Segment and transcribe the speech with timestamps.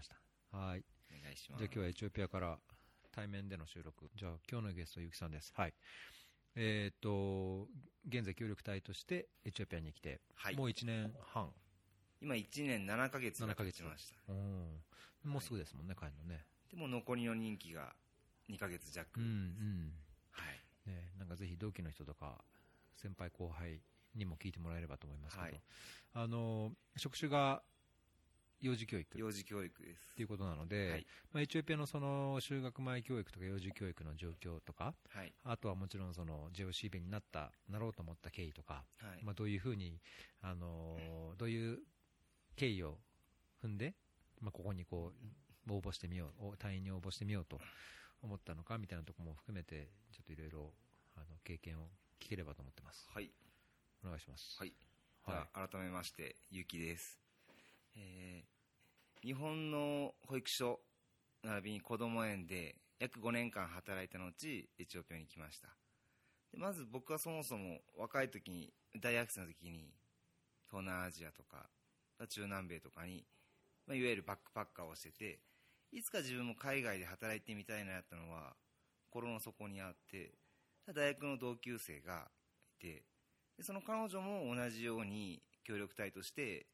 [0.00, 0.16] ました。
[0.56, 0.84] はい。
[1.10, 2.58] お願いしますじゃあ今日はエチオピアから
[3.12, 4.08] 対面での収録。
[4.16, 5.52] じゃあ今日のゲストはゆきさんです。
[5.54, 5.74] はい。
[6.56, 7.68] えーっと、
[8.08, 11.50] 現在協力隊としてエチオピアに来て、はいもう1年半。
[12.22, 15.30] 今1年7ヶ月7が経ヶ月ちましたうん。
[15.30, 16.44] もうすぐですもんね、帰るのね。
[16.70, 17.92] でも残りの任期が
[18.48, 19.92] 2ヶ月弱、うんうん。
[20.30, 20.42] は
[20.86, 22.42] いね、なんかぜひ同期の人とか、
[22.96, 23.80] 先輩後輩
[24.14, 25.60] にも聞いてもらえればと思いますけど、はい
[26.14, 27.62] あの、職種が
[28.60, 29.18] 幼児教育。
[29.18, 40.00] 幼児教育ですっていうことなので、はいまあ、エチオピアのその就学前教育とか幼児教育の状況とか、はいあとはもちろんその JOCB になった、なろうと思った経緯とか、はいまあ、どういうふうに、
[40.42, 41.78] あのーどういう
[42.56, 42.98] 経緯を
[43.64, 43.94] 踏んで、
[44.40, 45.12] まあ、ここにこ
[45.68, 47.58] う応募してみよう、お隊員に応募してみようと
[48.22, 50.72] 思ったのかみたいなところも含めて、ちょっといろいろ
[51.16, 51.88] あの経験を
[52.20, 53.08] 聞ければと思ってます。
[53.12, 53.30] はい
[54.04, 54.56] お願いします。
[54.58, 54.72] はい。
[55.22, 57.20] はい改めまして、ゆうきです。
[57.96, 58.60] えー
[59.22, 60.80] 日本の保育所、
[61.44, 64.32] 並びに子供園で約5年間働いた後、
[64.78, 65.68] エチオピアに来ました。
[66.50, 69.92] でまず僕はそもそも若い時に、大学生の時に、
[70.70, 71.68] 東南アジアとか、
[72.30, 73.26] 中南米とかに、
[73.86, 75.40] まあ、いわゆるバックパッカーをしてて、
[75.92, 78.54] いつか自分も海外で働いてみたいなったのは、
[79.10, 80.32] 心の底にあって、
[80.94, 82.30] 大学の同級生が
[82.78, 83.04] いて、
[83.58, 86.64] でその彼女も同じように協力隊として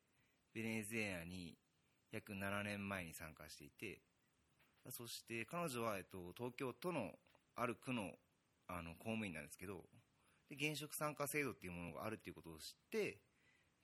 [0.57, 1.55] ベネズエラに
[2.11, 4.01] 約7年前に参加していて
[4.89, 7.11] そして彼女は、えっと、東京都の
[7.57, 8.13] ある区の
[8.69, 9.85] あの公務員なんですけど
[10.49, 13.21] で現職参加制度っていうものがあるっていうことを知って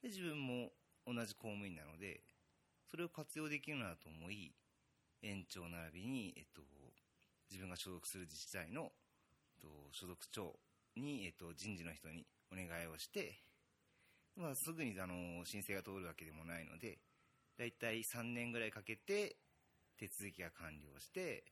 [0.01, 0.71] で自分も
[1.05, 2.21] 同じ公務員なので
[2.89, 4.51] それを活用できるなと思い
[5.21, 6.61] 園長並びに、えっと、
[7.49, 10.55] 自分が所属する自治体の、えっと、所属長
[10.97, 13.37] に、えっと、人事の人にお願いをして、
[14.35, 16.97] まあ、すぐにあの申請が通るわけでもないので
[17.57, 19.35] だいたい3年ぐらいかけて
[19.99, 21.43] 手続きが完了して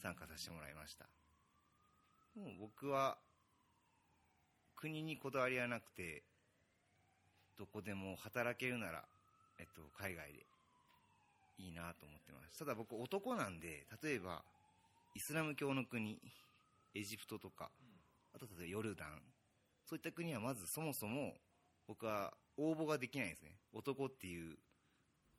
[0.00, 1.06] 参加させてもらいました。
[2.36, 3.18] もう僕は
[4.76, 6.22] 国にこだわりはなくて
[7.58, 9.04] どこでも働けるなら、
[9.60, 10.46] えっと、海外で
[11.58, 12.58] いいなと思ってます。
[12.58, 14.42] ただ僕男なんで例えば
[15.14, 16.18] イスラム教の国
[16.94, 17.70] エジプトとか
[18.34, 19.20] あと例えばヨルダン
[19.84, 21.34] そういった国はまずそもそも
[21.92, 23.50] 僕は応募ができないんですね。
[23.74, 24.56] 男っていう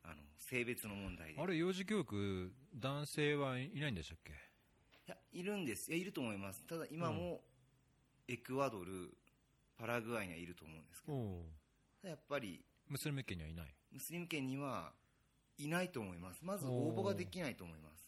[0.04, 1.42] あの性別の問題で。
[1.42, 4.34] あれ、幼児教育、男性はいないんでしたっけ？
[4.34, 4.36] い
[5.08, 5.90] やいるんです。
[5.90, 6.64] いやいると思います。
[6.68, 7.42] ただ今も
[8.28, 9.18] エクアドル
[9.80, 12.08] パラグアイにはいると思うんですけど。
[12.08, 13.74] やっぱりムスリム圏にはいない？
[13.92, 14.92] ムスリム圏には
[15.58, 16.40] いないと思います。
[16.44, 18.08] まず応募ができないと思います。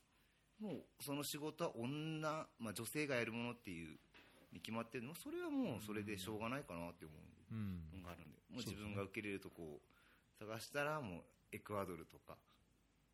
[0.61, 3.97] もうその仕事は女、まあ、女性がやるものっていう
[4.55, 5.13] に決まってるの？
[5.13, 7.99] それはもうそれでしょうがないかなって思ううん。
[7.99, 8.39] のがあるんで。
[8.49, 9.81] もう自分が受け入れるとこを
[10.39, 11.21] 探したらもう
[11.51, 12.35] エクアドルとか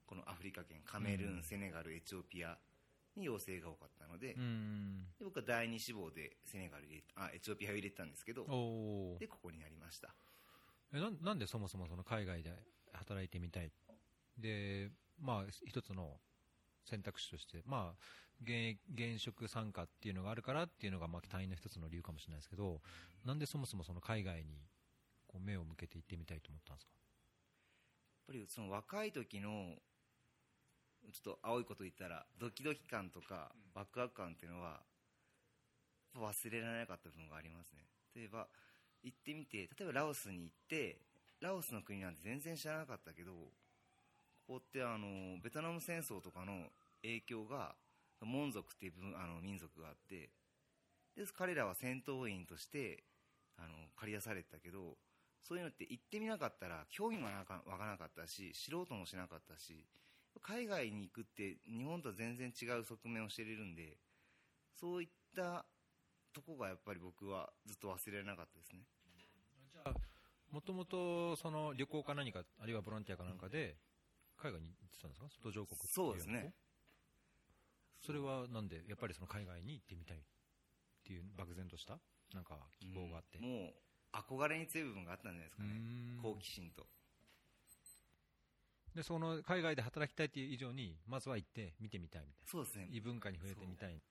[0.05, 2.57] このアフリカ圏カメルーン、セネガルエチオピア
[3.15, 5.05] に要請が多かったので,、うん。
[5.19, 8.45] で僕は第二志望でセネガル入れあエチオピアを入れてたんですけど
[9.19, 9.27] で。
[9.27, 10.13] ここになりました。
[10.93, 12.53] えななんでそもそもその海外で
[12.93, 13.71] 働いてみたい？
[14.37, 16.19] で、まあ、一つの
[16.83, 18.03] 選択肢として、まあ、
[18.43, 22.81] 現現職参加っていうのがあるからっていうのが、まあ、隊員の一つの理由かもしれないですけど、
[23.25, 24.67] なんでそもそもその海外に
[25.27, 26.91] こう目を向けて行ってみたいと思ったんですか？
[28.27, 29.75] やっぱりその若い時の
[31.11, 34.79] ちょっと青いこと言ったらドキドキ感とかワクワク感っていうのは
[36.15, 37.83] 忘れられなかった部分がありますね。
[38.15, 38.47] 例えば
[39.03, 40.97] 行ってみて例えばラオスに行って
[41.39, 43.47] ラオスの国なんて全然知らなかったけどこ
[44.47, 46.69] こってあのベトナム戦争とかの
[47.01, 47.73] 影響が
[48.25, 50.29] モン族っていう分あの民族があって
[51.15, 53.03] で彼らは戦闘員として
[53.57, 54.97] あの借り出されてたけど
[55.43, 59.85] そういうのって行ってみなかったら興味もなかわからなかったし知ろうともしなかったし
[60.41, 63.97] 海外に行くって日本とは全然違う側面を知れるんで
[64.79, 65.65] そういった
[66.33, 68.83] とこがやっぱり僕はずっと忘れられなかったですね。
[69.71, 69.93] じゃあ、
[70.51, 73.77] もともとその旅行か何か、あるいはボランティアかなんかで、
[74.41, 76.53] 海外に行ってたんですか、途上国そうですね。
[78.05, 80.21] それはなんで、やっぱりその海外に行ってみたいっ
[81.05, 81.99] ていう漠然とした？
[82.33, 83.73] なんか希望があって、もう
[84.13, 85.69] 憧れに強い部分があったんじゃないですかね。
[86.21, 86.87] 好奇心と。
[88.95, 92.87] でその海外で働きたいっていう以上に、まずは行って見てみたいみたいそうですね。
[92.89, 94.01] な、異文化に触れてみたい、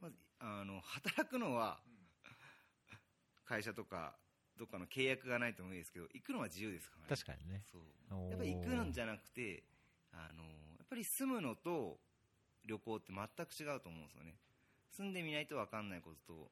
[0.00, 1.78] まずあの働くのは
[3.44, 4.16] 会社とか
[4.58, 7.06] どっかの契約がないと無理ですけど行くのは自由ですからね。
[7.08, 8.30] 確かにね、そう。
[8.30, 9.64] やっぱり行くんじゃなくて
[10.12, 10.48] あのや
[10.84, 11.98] っぱり住むのと
[12.68, 14.36] 旅行って全く違うと思うんですよね。
[14.92, 16.50] 住んでみないと分かんないことと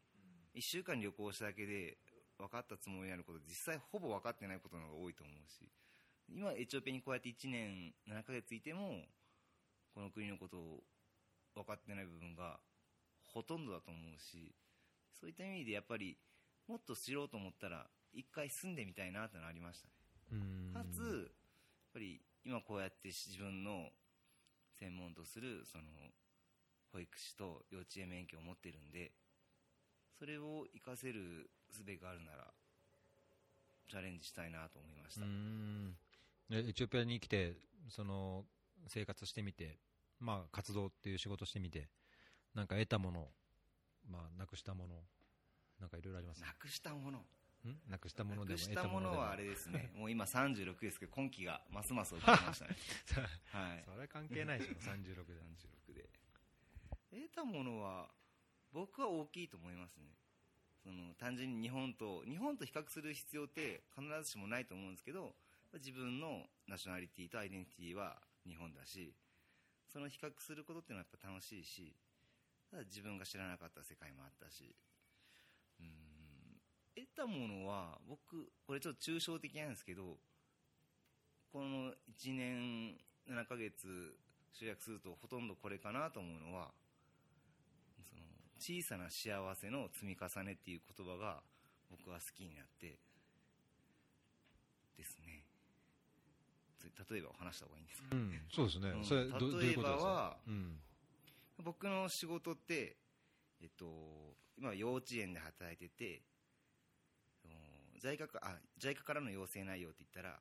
[0.55, 1.99] 1週間旅行しただけで
[2.39, 5.69] 分かったつもりになること実際ほぼ分かってないことの方が多いと思うし
[6.29, 9.05] 今エチオピアにこうやって1年7ヶ月いても
[9.95, 10.83] この国のことを
[11.55, 12.59] 分かってない部分が
[13.25, 14.55] ほとんどだと思うし
[15.19, 16.17] そういった意味でやっぱり
[16.69, 19.93] もっと知ろうと思ったら一回住んでみたいなってのありましたね。
[20.33, 20.73] うん。
[20.73, 21.29] かつやっ
[21.93, 23.91] ぱり今こうやって自分の
[24.79, 25.85] 専門とするその
[26.93, 29.13] 保育士と幼稚園免許を持ってるんで
[30.19, 32.49] それを活かせる術があるなら
[33.89, 35.97] チャレンジしたいなと思いました、うん。
[36.51, 37.55] えエチオピアに来て
[37.89, 38.45] その
[38.89, 39.79] 生活してみて、
[40.19, 41.89] まあ、活動っていう仕事してみて
[42.55, 43.29] なんか得たもの、
[44.11, 44.95] まあ、なくしたもの
[45.81, 47.19] なんかいろいろありますなくしたもの。
[47.19, 47.23] ん
[47.89, 49.01] なくしたものでも得でも。
[49.01, 49.91] のはあれですね。
[49.97, 52.77] もう今36ですけど今期がますます起きましたね
[53.53, 53.85] はい。
[53.85, 55.35] それ関係ないでしょ 36で。
[55.89, 56.11] 36で。
[57.11, 58.11] 得たものは
[58.73, 60.17] 僕は大きいと思いますね。
[60.87, 65.35] その単純に日本と日本と比較する必要って必ずしもないと思うんですけど
[65.73, 69.13] 自分のナショナリティとアイデンティティは日本だし
[69.89, 71.93] その比較することっていうのはやっぱ楽しいし
[72.71, 74.77] ただ自分が知らなかった世界もあったし
[76.97, 80.17] 得たものは僕これちょっと抽象的なんですけど
[81.53, 82.97] この1年
[83.29, 84.17] 7ヶ月
[84.53, 86.73] 集約するとほとんどこれかなと思うのは
[88.09, 88.23] その
[88.59, 91.43] 小さな幸せの積み重ねっていう言葉が
[91.91, 92.99] 僕は好きになって
[94.97, 95.45] ですね。
[96.79, 98.09] つ例えば話した方がいいんですか？
[98.13, 99.05] うん、そうですね、うん。
[99.05, 100.81] それ例えばかは、うん。
[101.63, 102.97] 僕の仕事って、
[103.61, 103.85] えっと、
[104.59, 106.23] 今幼稚園で働いてて
[108.01, 110.39] その JICA かあ JICA からの要請内容って言ったら、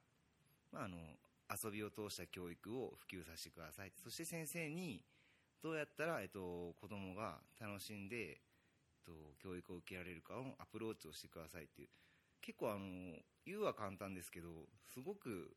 [0.72, 0.98] まあ、あの
[1.50, 3.92] 遊びを通した教育を普及させてください。
[3.96, 5.02] そして先生に
[5.62, 9.12] どうやったら、えっと、子供が楽しんで、えっと、
[9.42, 11.90] 教育を受けられるかをアプローチをしてくださいっていう。
[12.42, 12.86] 結構あの
[13.46, 14.50] 言うは簡単ですけど
[14.94, 15.50] すごく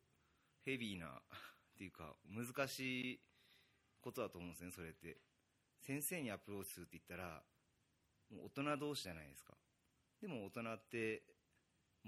[0.65, 1.11] ヘビーなっ
[1.77, 3.21] ていうか難しい
[4.01, 5.19] ことだと思うんですねそれって。
[5.81, 7.41] 先生にアプローチするって言ったら
[8.31, 9.55] もう大人同士じゃないですか。
[10.21, 11.23] でも大人って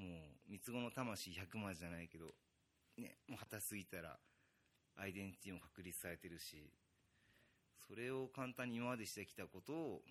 [0.00, 2.32] もう三つ子の魂100万じゃないけど
[2.96, 4.16] ねもう果たすぎたら
[4.96, 6.72] アイデンティティも確立されてるし
[7.86, 10.02] それを簡単に今までしてきたことを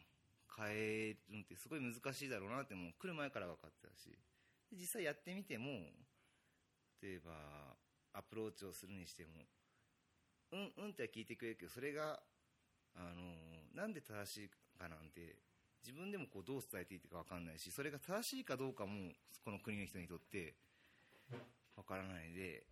[0.55, 4.13] 変えるのってすごい難しいだろうなってもう来る前から分かってたし
[4.71, 5.69] 実際やってみても
[7.01, 7.31] 例えば
[8.13, 9.31] アプローチをするにしても
[10.51, 12.19] うんうんっては聞いてくれるけどそれが
[12.95, 15.37] あのなんで正しいかなんて
[15.81, 19.11] 自分でもこうどう伝えていいか分かんないしそれが正しいかどうかも
[19.43, 20.55] この国の人にとって
[21.75, 22.63] 分からないで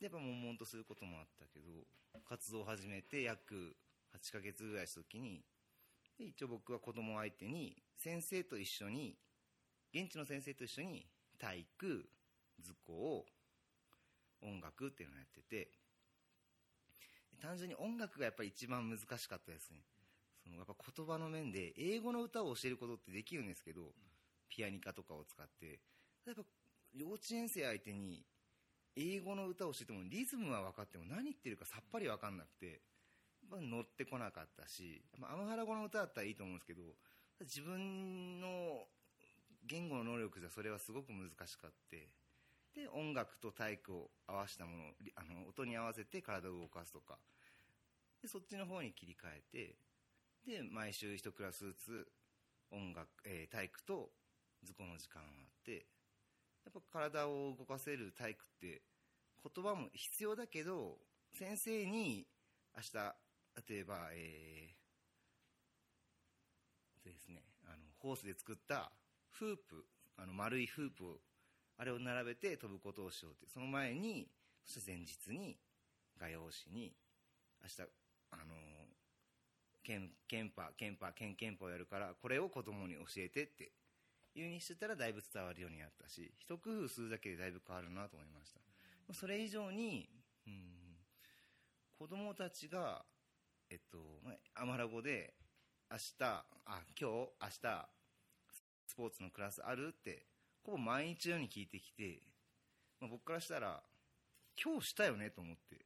[0.00, 1.66] やっぱ悶々とすることもあったけど
[2.28, 3.76] 活動を始めて約
[4.14, 5.42] 8ヶ月ぐらいした時に
[6.18, 9.16] で一応僕は子供相手に先生と一緒に
[9.94, 11.06] 現地の先生と一緒に
[11.38, 12.08] 体育
[12.60, 13.24] 図工
[14.42, 15.70] 音楽っていうのをやってて
[17.40, 19.78] 単純に音楽がやっぱり一番難しかったですね。
[20.44, 23.80] そのやっぱ言葉の面で英語の歌を教えることってできるんですけど
[24.48, 25.80] ピアニカとかを使って。
[26.26, 26.42] やっぱ
[26.94, 28.24] 幼稚園生相手に
[28.96, 32.76] 英語の歌を教えてもリズムは分かっても何言ってるかさっぱり分かんなくてやっ
[33.50, 36.82] ぱ乗ってこなかったし、まあ、アムハラ語の歌だったらいいと思うんですけど
[37.40, 38.86] 自分の
[39.66, 42.08] 言語の能力じゃそれはすごく難しかって
[42.74, 44.84] で音楽と体育を合わせたもの
[45.16, 47.18] あの音に合わせて体を動かすとか。
[48.22, 49.76] でそっちの方に切り替えて
[50.46, 52.08] で毎週1クラスずつ
[52.70, 54.10] 音楽、えー体育と
[54.62, 55.86] 図工の時間があって
[56.64, 58.82] やっぱ体を動かせる体育って
[59.54, 60.98] 言葉も必要だけど
[61.32, 62.26] 先生に
[62.76, 63.14] 明日
[63.68, 68.90] 例えばえーですねあのホースで作った
[69.30, 69.84] フープ
[70.16, 71.16] あの丸いフープを
[71.76, 74.28] あれを並べて飛ぶことをしようってその前に
[74.64, 75.56] そして前日に
[76.18, 76.92] 画用紙に
[77.62, 77.90] 明日
[78.30, 78.54] あの
[79.84, 83.70] ケンケンパケンパケンケンパをやるからこれを子供に教えてって
[84.34, 88.60] いうにしてたらだいぶ伝わるようになったし一工夫するだけでだいぶ変わるなと思いました。
[89.12, 90.08] それ以上に
[90.46, 90.74] うん
[91.98, 93.04] 子供たちが
[93.70, 93.98] えっと
[94.54, 95.34] アマラ語で
[95.90, 97.28] 明日あ今日明
[97.62, 97.88] 日
[98.86, 100.26] スポーツのクラスあるって
[100.64, 102.20] ほぼ毎日のように聞いてきて、
[103.00, 103.82] まあ、僕からしたら
[104.62, 105.84] 今日したよねと思って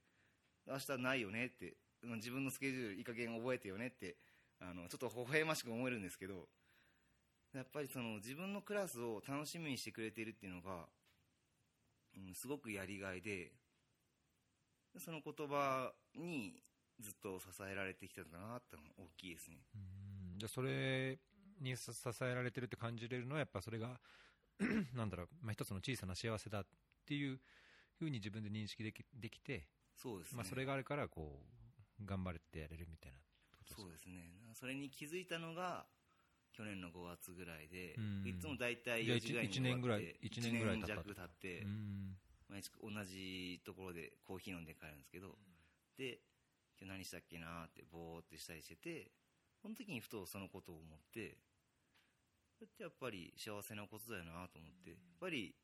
[0.66, 4.16] 明日ないよねって自分のスケジュールいい加減覚えてよねって
[4.60, 6.48] あのちょっと微笑ましく思えるんですけど
[7.54, 10.86] やっぱりその自分のクラスを楽しみにしてくれているっていうのが、
[12.16, 13.52] うん、すごくやりがいで
[14.96, 16.54] その言葉に
[17.00, 19.58] ずっと支えられてきたんだなって大きいですね。
[19.74, 19.78] う
[20.36, 20.38] ん。
[20.38, 21.18] じゃあそれ
[21.60, 24.00] にさ支えられてるって感じれるのはやっぱそれが
[24.94, 26.66] なんだろう、まあ、一つの小さな幸せだっ
[27.06, 27.38] ていう
[27.98, 31.57] ふうに自分で認識できできて、そうですね、まあ、それがあるからこう
[32.04, 33.18] 頑張れてやれるみたいな
[33.66, 34.32] そうですね。
[34.54, 35.84] それに気づいたのが
[36.52, 38.28] 去年の5月ぐらいで、うん。
[38.28, 42.16] いつも大体じゃあ4時ぐらいに一年ぐらい終わって一年弱経って、うん。
[42.48, 45.36] 毎日同じところでコーヒー飲んで帰るんですけど、
[45.98, 46.18] で
[46.80, 49.10] 今日何したっけなーってぼーってしたりしてて
[49.60, 51.36] その時にふとそのことを思って
[52.54, 55.54] それってやっぱり幸せなことだよなと思ってやっぱり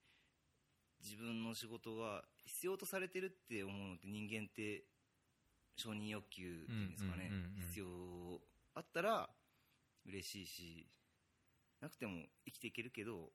[1.02, 4.84] 自分の仕事が必要とされてるって思うのって人間って
[5.76, 7.30] 承認欲求っていうんですかね、
[7.70, 7.86] 必要
[8.74, 9.28] あったら
[10.06, 10.86] 嬉しいし
[11.80, 12.12] なくても
[12.44, 13.30] 生きていけるけど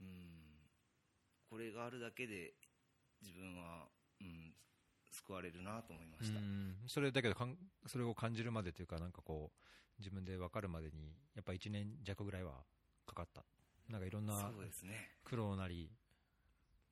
[0.00, 0.06] うん
[1.48, 2.54] これがあるだけで
[3.20, 3.88] 自分は、
[4.20, 4.54] うん、
[5.10, 7.56] 救われるなと思いました、うんそれだけどかん
[7.86, 12.52] それを感じるまでというかなんかこう自分で分かるまでにやっぱ1年弱ぐらいは
[13.06, 13.44] かかった。
[13.88, 14.50] なんかいろんな
[15.24, 15.90] 苦労なり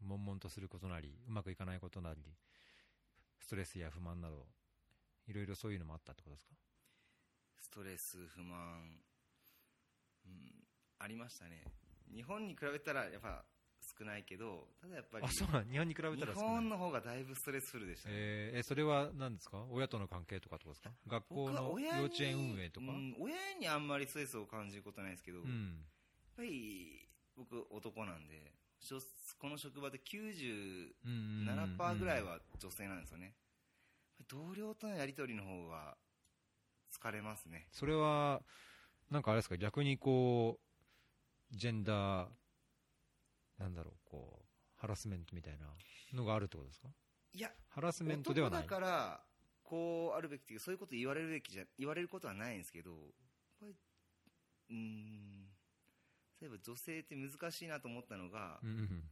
[0.03, 2.21] 悶々とすることなりうまくいかないことなり
[3.49, 4.45] ストレスや不満など
[5.27, 6.53] いろいろそういうのもあったってことですか？
[7.57, 9.01] ストレス不満、
[10.27, 10.53] うん、
[10.99, 11.65] ありましたね。
[12.15, 13.43] 日本に比べたらやっぱ
[13.99, 16.49] 少ないけどただやっぱりあそうなん日本に比べ日たら少ない。
[16.57, 19.65] 本の方がだいぶストレスフルでしたね、えーえそれは何ですか？
[19.71, 20.91] 親との関係とかってことですか？
[21.09, 22.87] 学校の幼稚園運営とか？
[22.89, 25.85] うん親にあんまりストレスを感じることないですけど、やっうん
[26.37, 28.53] ぱり僕男なんで
[29.39, 31.99] この職場で97%うんうんうん。
[31.99, 33.35] ぐらいは女性なんですよね、
[34.29, 35.97] 同僚とのやり取りの方が
[36.93, 37.69] 疲れますね。
[37.73, 38.43] それは
[39.11, 39.57] なんかあれですか？
[39.57, 40.59] 逆にこ
[41.53, 42.29] うジェンダー
[43.59, 44.45] なんだろうこう
[44.81, 45.67] ハラスメントみたいな
[46.15, 46.89] のがあるってことですか？
[47.33, 48.63] いやハラスメントではない。
[48.63, 49.21] 男だから
[49.63, 55.48] こうあるべきっていうそういうこと言われるべきじゃ言われることはないんですけどうーん
[56.41, 59.03] 例えば女性って難しいなと思ったのが、うんうん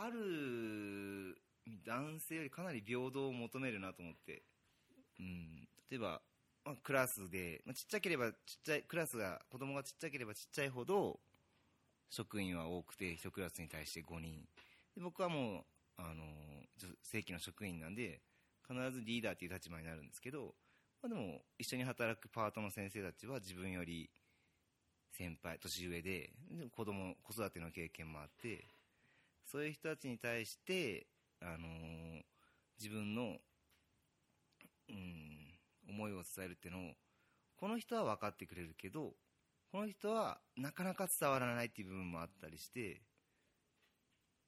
[0.00, 1.36] ある
[1.84, 4.42] 男性よりかなり平等を求めるなと思って、
[5.18, 6.20] うん、例えば、
[6.64, 11.18] まあ、クラスで、まあ、ちっちゃければちっちゃいクラスが子供がちっちゃければちっちゃいほど
[12.10, 14.46] 職員は多くて1クラスに対して5人。
[14.94, 15.64] で僕はもう
[15.96, 16.22] あの
[16.78, 18.20] 女正規の職員なんで
[18.66, 20.54] 必ずリーダーという立場になるんですけど、
[21.02, 24.08] まあ、でも一緒に働くパートの先生たちは自分より
[25.18, 28.64] 先輩年上でで子供子育ての経験もあって
[29.44, 31.06] そういう人たちに対して、
[31.40, 32.22] あのー
[32.78, 33.36] 自分の、
[34.88, 35.58] うん、
[35.88, 36.92] 思いを伝えるっていうのを
[37.56, 39.14] この人は分かってくれるけど
[39.72, 43.02] この人はなかなか伝わらないっていう部分もあったりして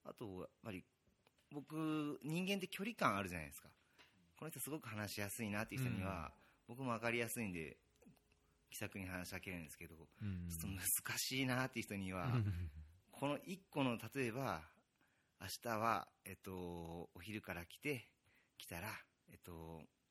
[0.05, 0.83] あとやっぱり
[1.53, 3.67] 僕人間って距離感あるじゃないですか。
[4.39, 6.31] この人すごく話しやすいなっていう人には、
[6.67, 7.77] 僕も分かりやすいんで
[8.71, 10.47] 気さくに話しかけるんですけど、うん。
[10.49, 12.27] ちょっと難しいなっていう人には、
[13.11, 14.61] この1個の例えば
[15.39, 18.07] 明日は、えっと、お昼から来て
[18.57, 18.87] 来たら、
[19.29, 19.51] えっと、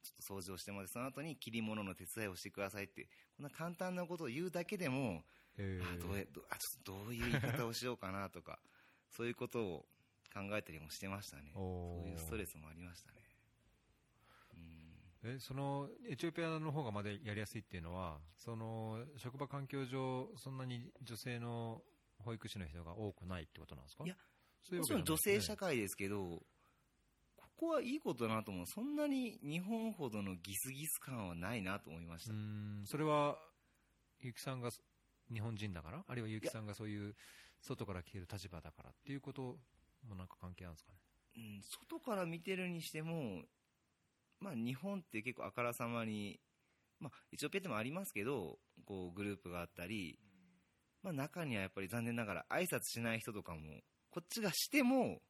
[0.02, 5.22] ちょっと掃除をしてもらってその後に切り物の手伝いをしてくださいってこんな簡単なことを言うだけでも、
[5.56, 8.58] えあどうあちょっとどういう言い方をしようかなとか
[9.10, 9.86] そういうことを
[10.32, 11.50] 考えたりもしてましたね。
[11.54, 13.18] そういうストレスもありましたね。
[13.24, 13.29] うん
[15.22, 21.82] えそのエチオピアの方がまだやりやすいっていうのはその職場環境上そんなに女性の
[22.18, 24.04] 保育士の人が多くないってことなんですか？
[24.04, 24.14] いや
[24.62, 26.42] そういうもちろん女性社会ですけど、
[27.36, 28.66] ここはいいことだなと思う。
[28.66, 32.32] そんなに日本ほどのギスギス感はないなと思いました。
[32.32, 33.36] うーんそれは
[34.22, 34.70] 結城さんが
[35.32, 36.02] 日本人だから？
[36.06, 37.14] あるいは結城さんがそういう
[37.60, 39.58] 外から来てる立場だからっていうこと
[40.08, 40.98] もなんか関係あるんですかね？
[41.36, 43.42] うん、外から見てるにしても、
[44.40, 46.40] まあ日本って結構あからさまに、
[46.98, 50.18] まあエチオピアでもありますけど、こうグループがあったり、
[51.02, 53.60] まあ中にはやっぱり残念ながら挨拶しない人とかも、
[54.10, 55.20] こっちがしても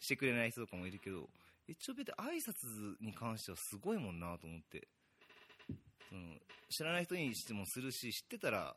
[0.00, 1.28] してくれない人とかもいるけど、
[1.68, 4.88] エチオピアって挨拶に関してはすごいもんなと思って。
[6.08, 6.22] その
[6.68, 8.76] 知らない人にしてもするし、知ってたら、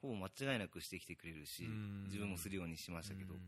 [0.00, 3.40] ほぼ間違いなくしてきてくれるしうん、自分もするようにしましたけどう、ん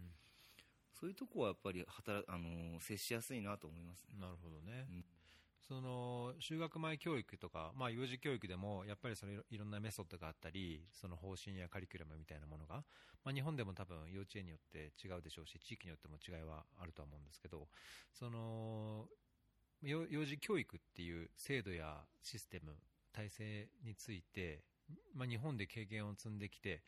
[0.99, 4.19] そういうとこはやっぱり働、あのー接しやすいなと思いますね。
[4.19, 5.05] なるほどね、うん
[5.69, 12.85] その就学前教育とか、まあ、幼児教育でもやっぱりそれいろんなメソッドがあったりその方針やカリキュラムみたいなものが、
[13.25, 17.67] まあ、日本でも多分幼稚園によって違うでしょうし地域によっても違いはあるとは思うんですけど
[18.13, 19.07] その
[19.83, 22.73] 幼児教育っていう制度やシステム
[23.13, 24.63] 体制について、
[25.15, 26.83] まあ、日本で経験を積んできて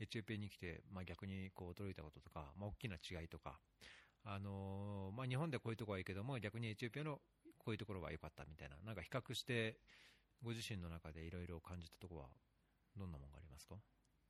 [0.00, 3.58] エチオピアに来て、まあ、逆にこう驚いたこととか、まあ、大きな違いとか
[4.26, 7.18] あのまあ、日本でこういうところはいいけども逆にエチオピアの
[7.64, 8.76] こういうところは良かったみたいな。
[8.84, 9.78] なんか比較して
[10.42, 12.28] ご自身の中でいろいろ感じたところは
[12.96, 13.76] どんなものがありますか？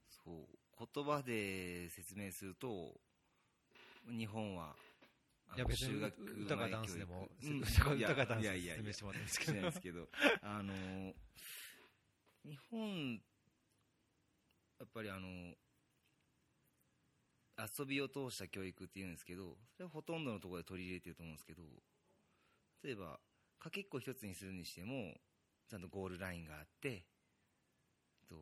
[0.08, 2.94] そう言葉で説明すると
[4.08, 4.76] 日本は
[5.48, 7.60] あいや別に中学歌かダンスでも、うん。
[7.60, 9.52] 歌かダンスいやいやいや説明してもらったんですしけど。
[9.54, 10.08] ないですけど、
[10.42, 11.14] あのー
[12.44, 13.12] 日本、
[14.78, 15.54] やっぱりあの
[17.56, 21.62] 遊びを通した教育っていうんですけど、それはほとんどのところで取り入れてると思うんですけど、
[22.84, 23.18] 例えば、
[23.58, 25.14] かけっこ一つにするにしても、
[25.70, 27.06] ちゃんとゴールラインがあって、
[28.28, 28.36] と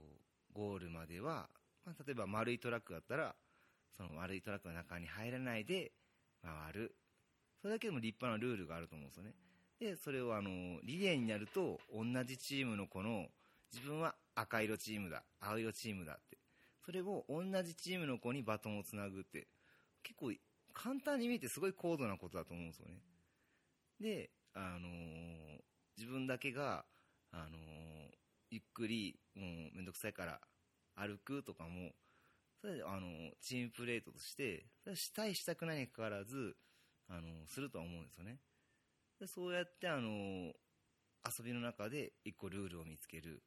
[0.53, 1.49] ゴールまでは、
[1.87, 3.37] まあ、例えば丸いトラックだったら、
[3.97, 5.93] その丸いトラックの中に入らないで
[6.43, 6.97] 回る。
[7.61, 9.35] それだけでも立派なルールがあると思うんですよね。
[9.79, 13.29] で、それをあの、リレーになると、同じチームの子の、
[13.73, 16.39] 自分は赤色チームだ、青色チームだって。
[16.85, 19.47] それを同じチームの子にバトンをつなぐって、
[20.03, 20.33] 結構
[20.75, 22.95] 簡単に見えてすごい高度なことだと思うんですよね。
[24.03, 25.63] で、あのー
[25.99, 26.85] 自分だけが、
[27.33, 28.11] あのー
[28.51, 29.43] ゆっくり、も
[29.73, 30.41] うめんどくさいから
[30.97, 31.93] 歩くとかも、
[32.61, 36.57] それで、あのーチームプレートとして、それはしたいしたくないにかかわらず、
[37.09, 38.39] あのするとは思うんですよね。
[39.21, 40.53] でそうやって、あの
[41.25, 43.43] 遊びの中で一個ルールを見つける。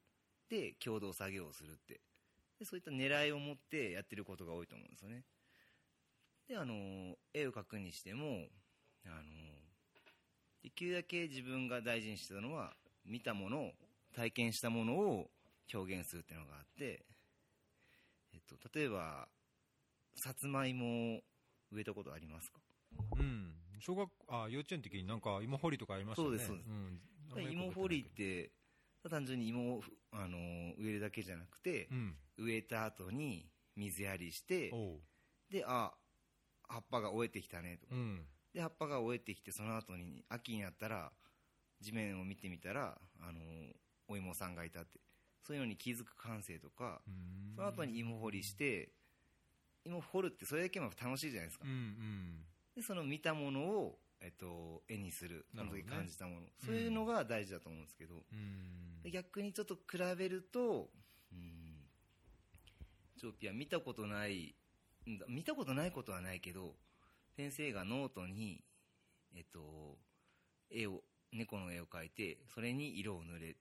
[0.48, 2.00] で、共同作業をするって。
[2.58, 5.24] で、そういった狙いを持ってやってることが多いと思うんですよね。
[6.48, 8.48] で、あの絵を描くにしても、
[9.04, 9.65] あの
[10.66, 13.72] できるだけ自分が大事にしてたのは、見たものを、
[14.16, 15.30] 体験したものを
[15.72, 17.06] 表現するっていうのがあって、
[18.32, 19.28] えっと、例えば、
[20.16, 21.20] さつまいもを
[21.70, 22.58] 植えたことありますか？
[23.16, 23.54] うん。
[23.78, 26.36] 小学、あ、幼稚園の時になんか芋掘りとかありましたよね。
[26.36, 27.00] そうですそうですん
[27.32, 28.50] あん芋掘りって
[29.08, 32.16] 単純に芋を、あのー植えるだけじゃなくてど、うん。
[32.38, 33.46] 植えた後に
[33.76, 34.70] 水やりして。
[35.48, 35.94] で、あ、
[36.68, 37.86] 葉っぱが終えてきたねと。
[37.94, 38.26] うん。
[38.56, 41.12] で、葉っぱが終えてきて、その後に、秋になったら、
[41.78, 43.42] 地面を見てみたら、あのー
[44.08, 45.00] お芋さんがいたって。
[45.42, 48.92] そういうのに気づく感性とか、うんその後に芋掘りして、
[49.84, 51.70] 芋掘るってそれだけも楽しいじゃないですかうん。
[51.70, 52.44] うん。
[52.74, 55.44] で、その見たものを、えっと、絵にする。
[55.54, 56.46] その時感じたもの。
[56.64, 60.88] そういうのが大事だと思うんですけど、うんで逆にちょっと比べると、
[61.30, 61.84] うん、
[63.18, 64.54] チョーピア見たことない、
[65.28, 66.74] 見たことないことはないけど、
[67.36, 68.64] 先生がノートに、
[69.34, 69.98] えっと、
[70.70, 73.56] 絵を、猫の絵を描いて、それに色を塗れ。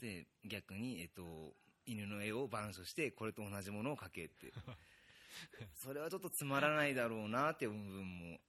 [0.00, 1.54] で、逆に、えっと、
[1.86, 4.52] 犬の絵を板書して、これと同じものを描けって。
[5.74, 8.40] それはちょっとつまらないだろうなって思う部分も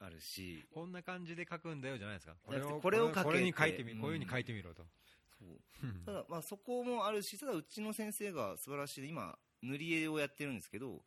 [0.00, 2.36] あるし、こんな感じで書くんだよじゃないですか。
[2.42, 4.86] これを、これを書けこれに書いてみ、うんこういうふうに書いてみろと。
[5.38, 5.60] そう。
[6.06, 11.04] ただ、まあ、そこもあるし、ただ、うちの先生が素晴らしいで、今、塗り絵をやってるんですけど、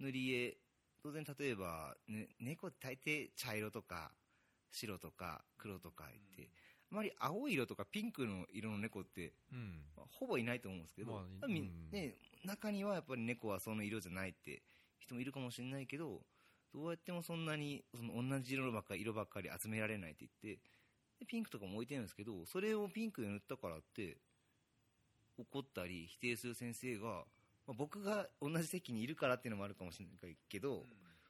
[0.00, 0.58] 塗り絵、
[1.06, 4.10] 当然、例えば、ね、猫って大抵茶色とか、
[4.72, 6.50] 白とか、黒とか言って、
[6.90, 9.84] あまり青い色とかピンクの色の猫って、うん。
[9.96, 14.62] まあほぼいないと思うんですけど、まあうんね、中にはやっぱり猫はその色じゃないって
[14.98, 16.22] 人もいるかもしれないけど、
[16.74, 20.60] どうやってもそんなにその同じ色ばっかり色ばっかり集められないって言って、
[21.20, 24.16] でピンクとかも置いてるんですけど、それをピンクで塗ったからって、
[25.38, 27.22] 怒ったり否定する先生が、
[27.66, 30.84] まあ、僕が同じ席にいるからっていうのもあるかもしれないけど、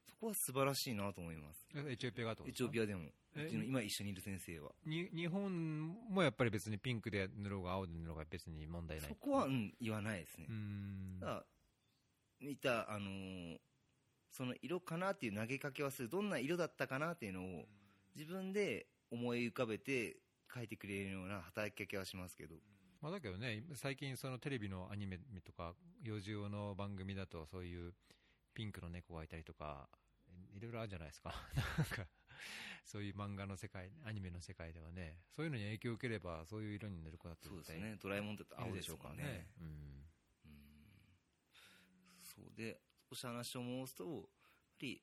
[0.07, 1.67] そこは素晴らしいなと思います。
[1.75, 3.03] えエチオピアがエチオピアでも、
[3.35, 4.73] えうちの今一緒にいる先生は。
[4.85, 9.09] に日本もやっぱり別にピンクで塗ろうが青で塗ろうが別に問題ない。
[9.09, 10.47] そこは、うん、言わないですね。
[11.21, 11.45] だ
[12.41, 13.59] 見た、あのー
[14.37, 16.11] その色かなっていう投げかけはする。
[16.11, 17.65] どんな色だったかなっていうのを
[18.15, 20.17] 自分で思い浮かべて
[20.55, 22.55] 書いてくれるような働きかけはしますけど、
[23.07, 27.93] まあ、だけどね、最近そのテレビのアニメとか、幼児用の番組だとそういう
[28.53, 29.89] ピンクの猫がいたりとか、
[30.53, 31.33] いろいろあるじゃないですか。
[31.79, 32.05] なんか、
[32.85, 39.47] そういう漫画の世界、アニメの世界ではね、そういうのに影響を受ければ、そういう色に塗る子だってそうですねドラえもんだって青でしょうからね。
[39.61, 39.67] うん。
[39.67, 40.07] うん
[42.25, 44.23] そうで少し話を申すとやっ
[44.81, 45.03] ぱり、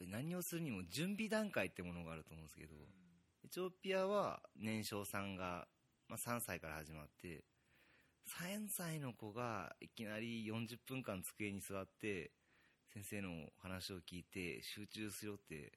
[0.00, 2.74] うん、何をするにも準備段階ってものがあると思うんですけど、
[3.48, 5.66] エチオピアは年少さんが、
[6.06, 7.44] まあ、3歳から始まって
[8.28, 12.30] 3歳の子がいきなり40分間机に座って
[12.92, 13.30] 先生の
[13.62, 15.72] 話を聞いて集中するよって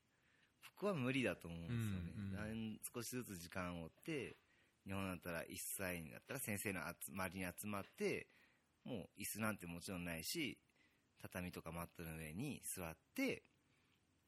[0.75, 2.11] 僕は無理だと思うんですよね、
[2.43, 4.35] うんうん少しずつ時間を追って
[4.85, 8.27] 日本だったら1歳になったら先生の周りに集まって
[8.83, 10.57] もう椅子なんてもちろんないし
[11.21, 13.43] 畳とかマットの上に座って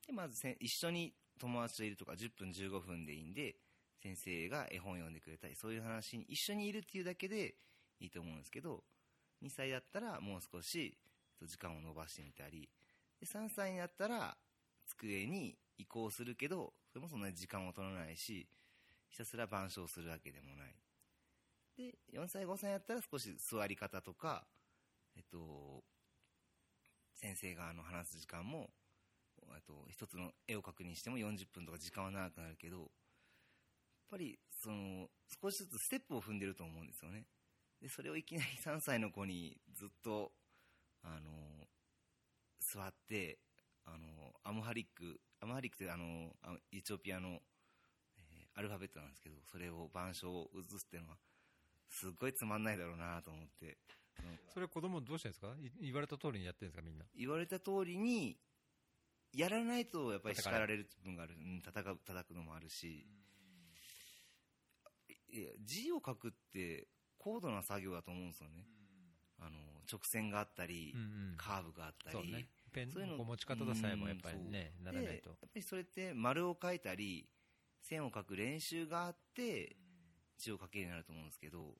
[0.07, 3.57] でまず一緒に友達といるとか10分15分でいいんで
[4.01, 7.55] 先生が絵本読んでくれたりそういう話に一緒にいるっていうだけで
[7.99, 8.83] いいと思うんですけど
[9.43, 10.97] 2歳だったらもう少し
[11.41, 12.69] 時間を延ばしてみたり
[13.19, 14.37] で3歳になったら
[14.87, 18.47] 机に移行するけどそれもそんなに時間を取らないし
[19.09, 20.75] ひたすら板書をするわけでもない。
[21.77, 24.45] で4歳5歳やったら少し座り方とか
[25.17, 25.83] えっと
[27.13, 28.69] 先生があの話す時間も
[29.51, 32.87] あと一つの絵を確認しても40分とか時間は長くなるけどやっ
[34.11, 35.07] ぱりその
[35.41, 37.25] 少しずつステップを踏んでると思うんですよね。
[37.81, 40.31] でそれをいきなり3歳の子にずっと
[41.03, 41.67] あの
[42.59, 43.39] 座って
[43.85, 47.39] あのアムハリックアムハリックってあのあエチオピアの、えー
[48.55, 51.17] アルファベットなんですけどそれを板書を写すっていうのは
[51.89, 53.77] すっごいつまんないだろうなと思って。
[54.53, 55.47] それ子供どうしてるんですか？
[55.81, 57.05] い言われた通りにやってるんですかみんな？
[57.17, 58.37] 言われた通りに
[59.33, 63.05] やらないとやっぱり叱られる部分がある、うん、叩く叩くのもあるし、
[65.65, 68.65] 字を書くって高度な作業だと思うんですよね、
[69.39, 69.57] あの
[69.91, 71.35] 直線があったり、うんうん。
[71.37, 72.47] カーブがあったり、
[72.91, 75.29] そういうのの持ち方とさえもやっぱりねうんならないと。
[75.29, 77.27] でやっぱりそれって丸を書いたり
[77.81, 79.75] 線を書く練習があって
[80.37, 81.75] 字を書けるようになると思うんですけど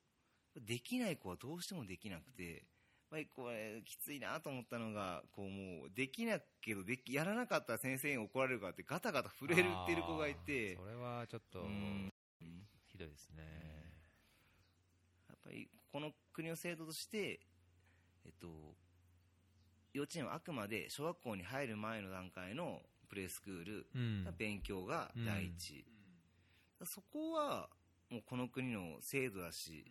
[0.55, 2.65] できない子はどうしてもできなくて
[3.13, 12.11] ぱりこれきついなと思ったのがこうもうできなけどできやらなかったら先生に怒られるからってガタガタ震えるってる子がいてそれはちょっとうん。
[12.87, 13.43] ひどいですね。
[15.29, 17.39] やっぱりこの国の制度として、
[18.25, 18.47] えっと、
[19.93, 24.27] 幼稚園はあくまで小学校に入る前の段階のプレースクールうん。
[24.37, 25.85] 勉強が第一、
[26.83, 27.69] そこは
[28.09, 29.85] もうこの国の制度だし、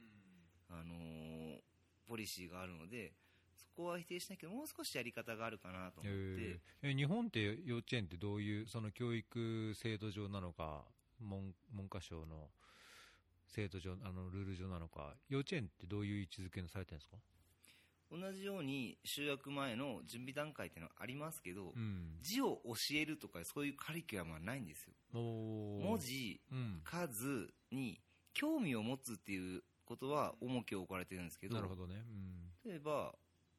[0.68, 1.71] あのー
[2.06, 3.12] ポリシーがあるので
[3.56, 6.90] そこは否定しないけどもう少しやり方があるかなと思って、えー。
[6.90, 10.82] え日本って幼稚園ってどういうその教育制度上なのか
[11.20, 12.48] 文文科省の
[13.46, 17.16] 制度上あのルール上なのか幼稚園ってどういう位置づけのされてるんですか、
[18.12, 24.92] 同じように就学前の準備段階っていうのはありますけど、うん、字を教えるとかそういうカリキュラムはないんですよ。
[25.14, 28.00] 文字うん、数に
[28.34, 29.62] 興味を持つっていう
[29.92, 32.02] ことは重きを置かれてるんですけどなるほどね、
[32.64, 33.14] うん、例えば、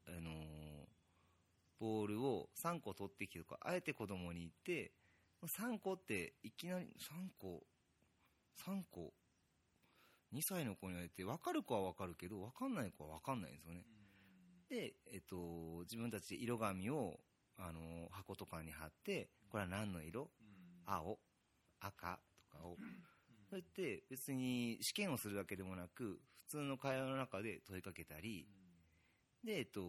[0.08, 0.44] あのー
[1.80, 4.94] ボールを3個取ってきてとかあえて子供に言って
[5.46, 7.62] 3個っていきなり3個
[8.66, 9.12] 3個
[10.34, 13.84] 2歳の子に言われて分かる子は分かるけど分かんない子は分かんないんですよね。
[14.70, 17.20] で、えっと、自分たちで色紙を、
[17.58, 20.30] あのー箱とかに貼ってこれは何の色？
[20.86, 21.20] 青
[21.82, 22.78] 赤とかを
[23.54, 28.48] そうやって別に試験をするだけでもなく普通の会話の中で問いかけたり
[29.46, 29.82] で、えっと、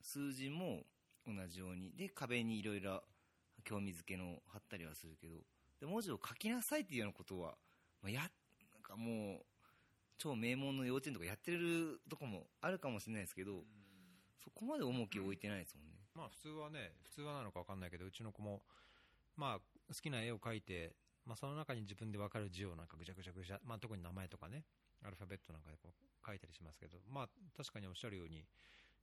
[0.00, 0.80] 数字も
[1.26, 3.02] 同じようにで壁にいろいろ
[3.64, 5.34] 興味づけの貼ったりはするけど
[5.78, 7.56] で文字を書きなさいっていうようなことは、
[8.00, 8.30] まあ、やなん
[8.82, 9.44] かもう
[10.16, 13.60] 超名門の幼稚園とかやってるとこもあるかもしれないですけど、
[14.42, 15.96] そこまで重きを置いてないですもんね。
[16.14, 18.62] まあ普通はね普通はなのか分かんないけどうちの子も
[19.36, 20.94] まあ好きな絵を描いて、
[21.26, 24.62] まあ、その中に自分で分かる字をなんかぐちゃぐちゃぐちゃ、まあ、特に名前とかね
[25.04, 28.44] アルファベットなんかでこう書いたりしますけどまあ確かにおっしゃるように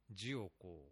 [0.10, 0.90] 字をこ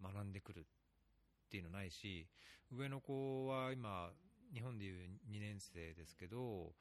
[0.00, 2.26] う学んでくるっていうのないし
[2.72, 4.10] 上の子は今
[4.52, 6.72] 日本でいう2年生ですけど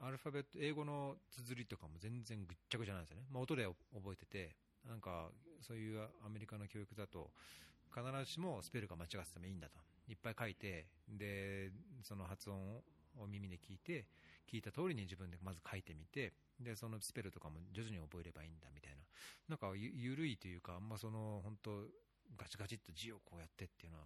[0.00, 4.54] アルファベット英語の綴りとかも全然ぐっちゃぐちゃなんですよね、まあ、音で覚えてて
[4.88, 7.30] なんかそういうアメリカの教育だと
[7.92, 9.87] 必ずしもスペルが間違っててもいいんだと。
[10.08, 11.70] いっぱい書いてで
[12.02, 12.76] その発音
[13.18, 14.06] を耳で聞いて
[14.50, 19.04] 聞いた通りに自分でまず書いてみてでそのスペルとかも徐々に覚えればいいんだみたいな
[19.48, 21.70] なんかゆゆるいというかあんまその本当
[22.36, 24.04] ガチガチっと字をこうやってっていうのは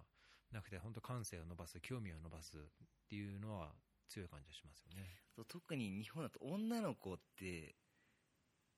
[0.51, 2.59] なくて本当感性を伸ばす興味を伸ばすっ
[3.09, 3.71] ていうのは
[4.09, 5.09] 強い感じがしますよね。
[5.47, 7.75] 特に日本だと女の子って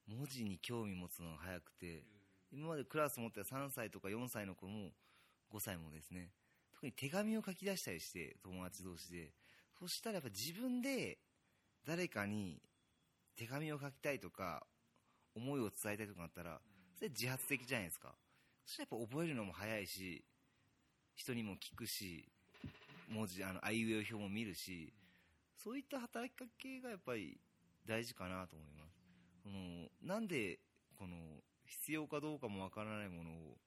[0.07, 2.03] 文字に興味持つのが早くて
[2.51, 4.91] 今までクラス持ってた3歳とか4歳の子も
[5.51, 6.29] 5歳もですね
[6.85, 9.31] 特に手紙を書き出したりして友達同士で
[9.79, 11.17] そしたらやっぱ自分で
[11.87, 12.61] 誰かに
[13.37, 14.63] 手紙を書きたいとか
[15.35, 16.59] 思いを伝えたいとかなったら
[16.95, 18.13] それ自発的じゃないですか
[18.65, 20.23] そしたらやっぱ覚えるのも早いし
[21.15, 22.25] 人にも聞くし
[23.09, 24.93] 文字あのあいうえお表も見るし
[25.63, 27.37] そういった働きかけがやっぱり
[27.87, 29.01] 大事かなと思います。
[29.43, 30.59] このなんで
[30.97, 31.15] この
[31.65, 33.57] 必要かどうかもわからないものを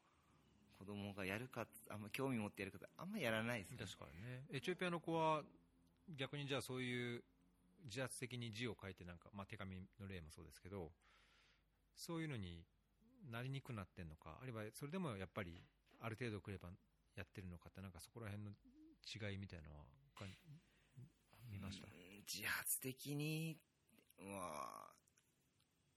[0.78, 3.78] 子供がやるかあんま興味持ってやるかあんまやらないですね。
[3.78, 5.42] 確かにねエチオピアの子は
[6.16, 7.24] 逆にじゃあそういう
[7.84, 10.90] 自発的に字を書いてなんか、まあ、手紙の例もそうですけど
[11.96, 12.64] そういうのに
[13.30, 15.62] なりにくくなってんのかあるいはそれでもやっぱり
[16.00, 16.68] ある程度くれば
[17.16, 18.50] やってるのかってなんかそこら辺の
[19.04, 19.84] 違いみたいなのは
[20.16, 20.24] か
[21.50, 21.86] 見ました？
[21.86, 21.92] うん
[22.26, 23.56] 自発的に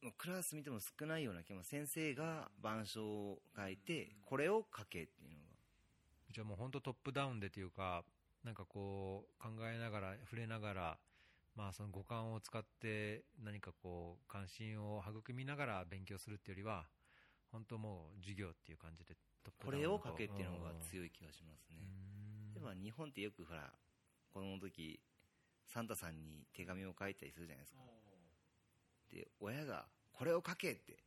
[0.08, 5.42] はクラス見ても少ないような気も先生が板書を書いてこれを書けっていうのが。
[6.32, 8.04] じゃあもう本当トップダウンでというか
[8.44, 10.98] なんかこう考えながら触れながら
[11.56, 16.86] まあその五感を使って何かこう関心を育みながら勉強するっていうよりは
[17.52, 19.16] 本当もう授業っていう感じで
[19.64, 21.78] これを書けっていうのが強い気がしますね。
[21.78, 23.74] い例えば日本ってよくほら、
[24.34, 25.00] 子供の時、
[25.66, 27.82] サンタさんに手紙を書いたりするじゃないですか。
[29.12, 30.98] で、親が、これを書けって、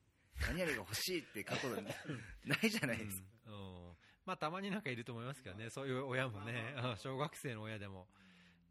[0.41, 3.29] 何々が欲しいって書くことないじゃないですか。
[3.47, 3.55] うん。
[3.55, 3.95] うん。
[4.27, 6.97] まあたまになんかいると思いますけどね、そういう親もね、うん。
[6.97, 8.09] 小学生の親でも、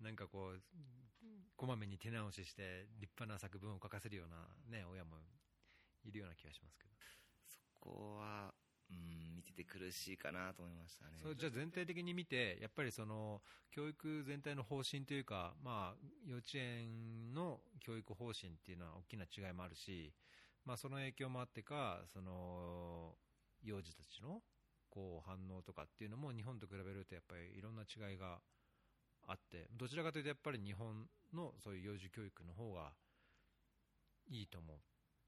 [0.02, 0.62] なんかこう、
[1.56, 4.38] こまめに手直しして、立派な作文を書かせるような、
[4.69, 5.17] ね、親も
[6.04, 6.93] いるような気がしますけど、
[7.48, 8.54] そこは、
[8.93, 11.12] うん、見てて苦しいかなと思いましたね。
[11.21, 20.13] そじゃあ全体的に見て、やっぱりその教育全体の方針というか、まあ、幼稚園の教育方針っていうのは大きな違いもあるし、
[20.65, 23.15] まあ、その影響もあってか、その
[23.63, 24.41] 幼児たちの
[24.89, 28.39] こう反応とかっていうのも日本と比べるとやっぱりいろんな違いが
[29.27, 32.91] あって、どちらかというとやっぱり日本のそういう幼児教育の方が
[34.29, 34.77] いいと思う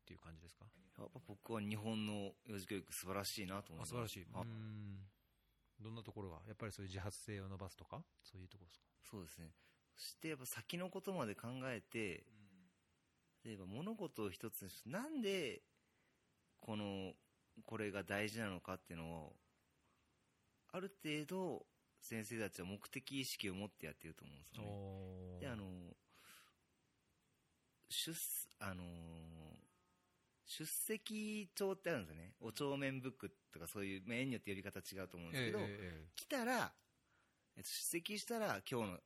[0.06, 0.66] っていう感じですか？
[1.00, 3.90] やっぱ僕は日本の幼児教育素晴らしいなと思います。
[3.90, 4.26] あ素晴らしい。
[4.36, 5.10] あうん
[5.82, 8.86] どんなところがやっぱりそういう自発性を伸ばすとかそういうところですか？
[9.10, 9.50] そうですね。
[9.98, 12.24] そしてやっぱ先のことまで考えて、
[13.44, 15.62] 例えば物事を一つにしなんで、
[16.60, 17.14] この、
[17.64, 19.36] これが大事なのかっていうのを、
[20.72, 21.66] ある程度、
[22.02, 25.40] 先生たちは目的意識を持ってやってると思うんですよね。
[25.42, 25.96] で、あの、
[27.90, 28.14] 出、
[28.60, 28.84] あの、
[30.46, 32.34] 出席帳ってあるんですよね。
[32.40, 35.60] お帳面ブックとかそういう、まあ園によって呼び方違うと思うんですけど、
[36.16, 36.72] 来たら、
[37.58, 39.00] えっと出席したら今日の、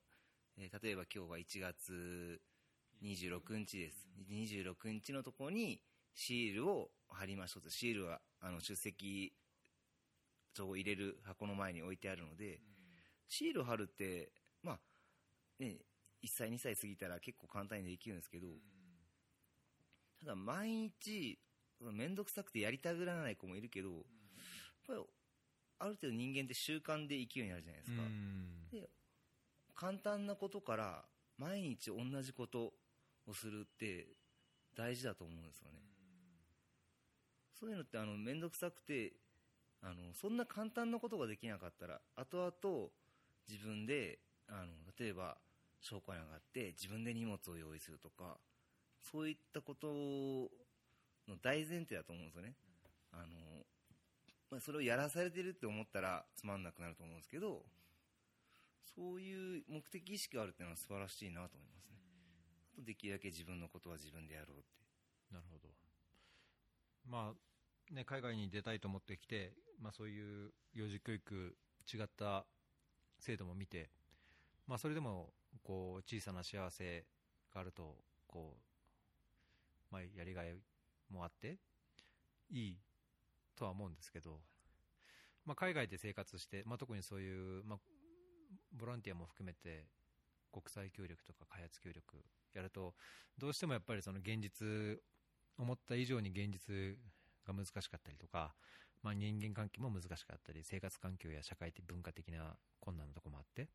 [0.57, 2.41] えー例えば今日は1月
[3.01, 4.07] 26日です。
[4.29, 5.81] 26日のところに
[6.13, 7.69] シールを貼りましょうと。
[7.69, 9.33] シールはあの出席
[10.53, 12.59] 帳を入れる箱の前に置いてあるので、
[13.27, 14.31] シールを貼るって、
[14.63, 14.79] まあ、
[15.59, 15.77] ね、
[16.23, 18.47] 1歳2歳過ぎたら結構簡単にできるんですけど、
[20.19, 21.39] ただ毎日、
[21.79, 23.99] めんどくさくてやりたがらない子もいるけど、やっ
[24.87, 24.99] ぱり
[25.79, 28.01] ある程度人間って習慣で生きるようになるじゃないですか。
[28.03, 28.89] うんで
[29.75, 31.05] 簡単なことから
[31.37, 32.73] 毎日同じこと
[33.25, 34.07] をするって
[34.75, 35.79] 大事だと思うんですよね。
[37.57, 39.13] そういうのってあのめんどくさくて
[39.81, 42.89] あのそんな簡単なことができなかったら後々
[43.47, 44.67] 自分であの
[44.99, 45.37] 例えば
[45.79, 48.37] 証拠に上がって自分で荷物を用意するとか
[49.01, 49.87] そういったこと
[51.27, 52.55] の大前提だと思うんですよね。
[53.11, 53.25] あの
[54.51, 57.61] まあ、それをやらされてるって思ったらつまんなくなると思うんですけど
[58.95, 61.97] そういう目的意識があるっていうのは素晴らしいなと思いますね。
[62.73, 64.79] あとできるだけ自分のことは自分でやろうって。
[65.31, 65.69] なるほど。
[67.07, 71.55] まあ、ね、海外に出たいと思ってきて、まあそういう幼児教育、
[71.91, 72.45] 違った
[73.19, 73.89] 制度も見て、
[74.67, 75.33] まあそれでも、
[75.63, 77.05] こう、小さな幸せ
[77.53, 77.95] があると、
[78.27, 78.68] こう、
[79.91, 80.55] まあやりがい
[81.09, 81.57] もあって、
[82.51, 82.77] いい
[83.55, 84.39] とは思うんですけど、
[85.45, 87.79] まあ海外で生活して、まあ特にそういう、まあ、
[88.73, 89.87] ボランティアも含めて、
[90.51, 92.17] 国際協力とか開発協力
[92.53, 92.93] やると、
[93.37, 94.99] どうしてもやっぱりその現実、
[95.57, 96.97] 思った以上に現実
[97.45, 98.55] が難しかったりとか、
[99.03, 103.69] まあ、人間関係も難しかったり、生活環境や社会的、文化的な困難なところもあって、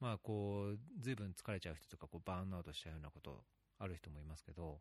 [0.00, 3.44] まあ、こう、ずいぶん疲れちゃう人とか、バーンアウトしちゃうようなこと
[3.78, 4.80] ある人もいますけど、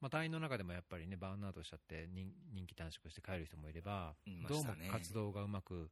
[0.00, 4.14] まあ、隊員の中でもやっぱりね、バーンアウトしちゃって人、人気短縮して帰る人もいれば、
[4.48, 5.90] どうも活動がうまく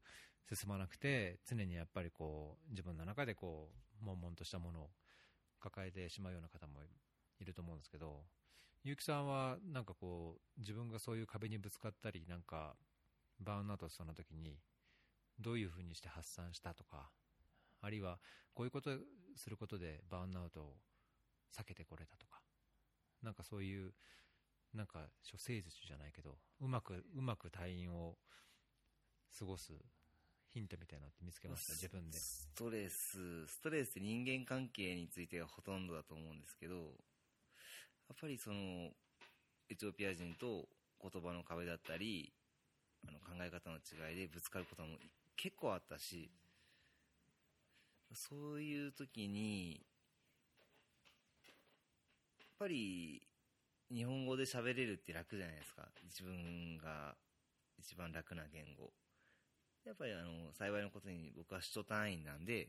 [0.48, 4.90] 進まなくて、常にやっぱりこう、自分の中でこう、悶々としたものを
[5.60, 6.80] 抱えてしまうような方も
[7.38, 8.24] いると思うんですけど、
[8.84, 12.76] 結城さんはなんかこう、自分がそういう壁にぶつかったり、なんか、
[13.40, 14.58] バーンアウトしそうな時に、
[15.38, 17.10] どういうふうにして発散したとか、
[17.80, 18.18] あるいは
[18.54, 18.90] こういうこと
[19.36, 20.76] することでバーンアウトを
[21.56, 22.27] 避けてこれたとか、
[23.22, 23.92] なんかそういう、
[24.74, 25.00] なんか
[25.30, 28.16] 処世術じゃないけど、うまく、うまく隊員を
[29.38, 29.72] 過ごす
[30.48, 32.18] ヒントみたいなのって見つけました、自分で。
[32.18, 36.80] ストレス、ストレスって人間関係についてがほとんどだと思うんですけど、や
[38.14, 38.90] っぱりその、
[39.70, 40.68] エチオピア人と
[41.02, 42.32] 言葉の壁だったり、
[43.06, 44.96] あの考え方の違いでぶつかることも
[45.36, 46.30] 結構あったし、
[48.12, 49.84] そういう時に、
[52.58, 53.22] ぱり
[53.90, 55.88] 日本語で喋れるって楽じゃないですか。
[56.04, 57.14] 自分が
[57.78, 58.90] 一番楽な言語。
[59.84, 62.68] やっぱりあの、幸いなことに僕は首都単位なんで、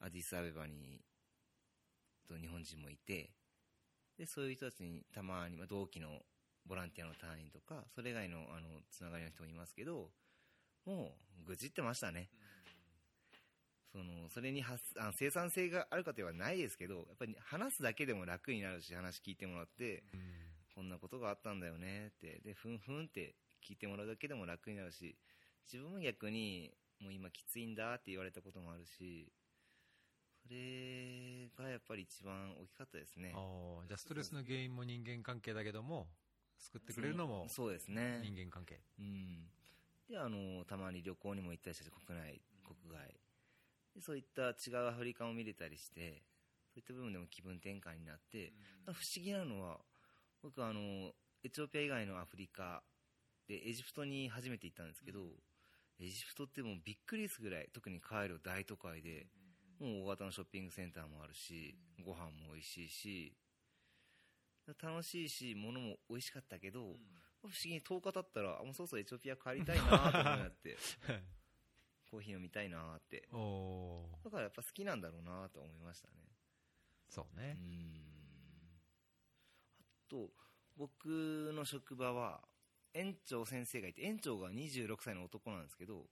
[0.00, 1.00] アディスアベバに、
[2.26, 3.30] と日本人もいて、
[4.18, 6.22] で、そういう人たちにたまに、まあ、同期の
[6.66, 10.10] ボランティアの単位とか、それ以外のあの、つながりの人もいますけど、
[10.86, 12.30] もう、愚痴ってましたね。
[13.94, 20.02] その、それに発あの生産性があるかといえばないですけど、やっぱり話すだけでも楽になるし、話聞いてもらって、
[20.74, 25.16] こんなことがあったんだよねって、で、ふんふんって聞いてもらうだけでも楽になるし、
[25.72, 29.32] 自分も逆にもう今きついんだって言われたこともあるし
[30.46, 33.32] それがやっぱり一番大きかったですね。
[33.34, 33.38] あ
[33.82, 36.06] あじゃあストレスの原因も人間関係だけども
[36.58, 38.20] 救ってくれるのもそうですね。
[38.22, 38.80] 人間関係。
[38.98, 39.48] うん。
[40.08, 43.08] であのたまに旅行にも行ったりして国内国外。
[43.08, 43.14] で
[44.00, 46.22] そういった違うアフリカを見れたりして
[46.74, 48.52] そういった部分でも気分転換になって、
[48.86, 49.78] 不思議なのは
[50.42, 51.12] 僕あの
[51.44, 52.82] エチオピア以外のアフリカ
[53.46, 55.20] でエジプトに初めて行ったんですけど、
[56.00, 59.26] エジプトってもうびっくりするぐらい特にカイロ大都会で、
[59.78, 63.32] もう大型のショッピングセンターもあるし、ご飯も美味しいし
[64.82, 66.80] 楽しいし物も美味しかったけど、
[67.42, 70.76] 不思議に10日経ったらあもうそろそろエチオピア帰りたいなと思って
[72.14, 73.28] コーヒー飲みたいなって。
[74.24, 76.14] だからやっぱ好きなんだろうなと思いましたね。
[77.08, 77.56] そうね。
[77.58, 78.00] うん。
[79.80, 80.30] あと
[80.76, 82.40] 僕の職場は
[82.94, 86.04] 園長先生がいて園長が26歳の男なんですけど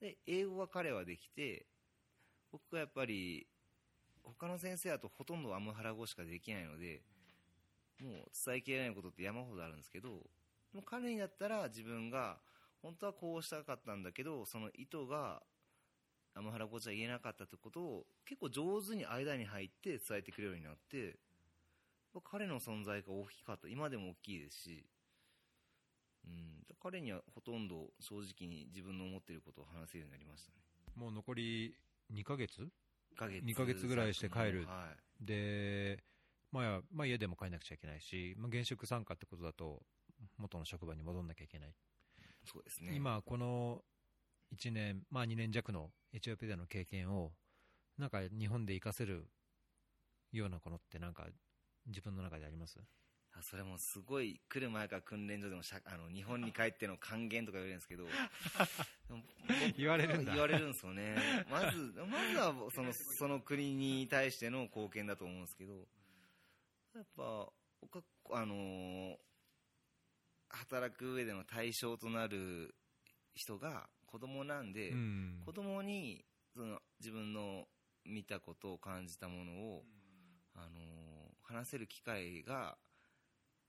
[0.00, 1.66] で英語は彼はできて
[2.52, 3.48] 僕がやっぱり
[4.22, 7.02] 他の先生だとほとんどアムハラ語しかできないので
[8.00, 8.12] もう
[8.46, 10.14] 伝えきれないことって山ほどあるんですけどで
[10.74, 12.38] も彼にだったら自分が
[12.82, 15.42] 本当はこうしたかったんだけどその意図が
[16.34, 21.16] アムハラ語じゃ言えなかったってことを結構上手に間に入って伝えてくれるようになって
[22.24, 23.68] 彼の存在が大きかった。
[23.68, 24.84] 今でも大きいですし、
[26.26, 30.58] うん、彼にはほとんど正直に自分の思っていることを話せるようになりましたね。
[30.96, 31.76] もう残り
[32.12, 32.68] 2ヶ月？2
[33.16, 34.66] ヶ月2ヶ月ぐらいして帰る。
[34.66, 34.88] は
[35.20, 36.02] で、
[36.50, 39.82] まあ、まあ家でも帰んなくちゃいけないし、まあ、現職参加ってことだと
[40.38, 41.72] 元の職場に戻んなきゃいけない、い、
[42.44, 42.94] そうですね。
[42.94, 43.84] 今この
[44.52, 47.32] 1年、まあ、2年弱のエチオピアでの経験を
[47.98, 49.28] なんか日本で活かせる
[50.32, 51.26] ようなことってなんか
[51.86, 52.78] 自分の中であります？
[53.32, 58.06] あそれもすごい来る前から訓練所でもしゃあの日本に帰っての還元とか言われるんですけど。
[59.76, 60.32] 言われるんだ。
[60.32, 61.14] 言われるんですよね。
[61.50, 65.86] まずまずはそのその国に対しての貢献だと思うんですけど。
[66.94, 67.52] やっぱ
[68.32, 69.18] あのー
[70.50, 72.74] 働く上での対象となる
[73.34, 75.42] 人が子供なんで、うん。
[75.44, 77.66] 子供にその自分の
[78.04, 79.84] 見たことを感じたものを、
[80.54, 81.08] あのー
[81.48, 82.76] 話せる機会が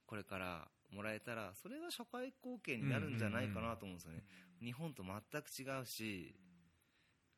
[0.06, 4.24] これからもらえたらそれが社会貢献になるんじゃないかなと思うんですよね、
[4.62, 6.36] 日本と全く違うし、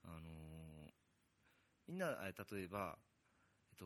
[0.04, 0.91] あのー
[1.88, 2.97] みんな例えば、
[3.69, 3.86] えっと、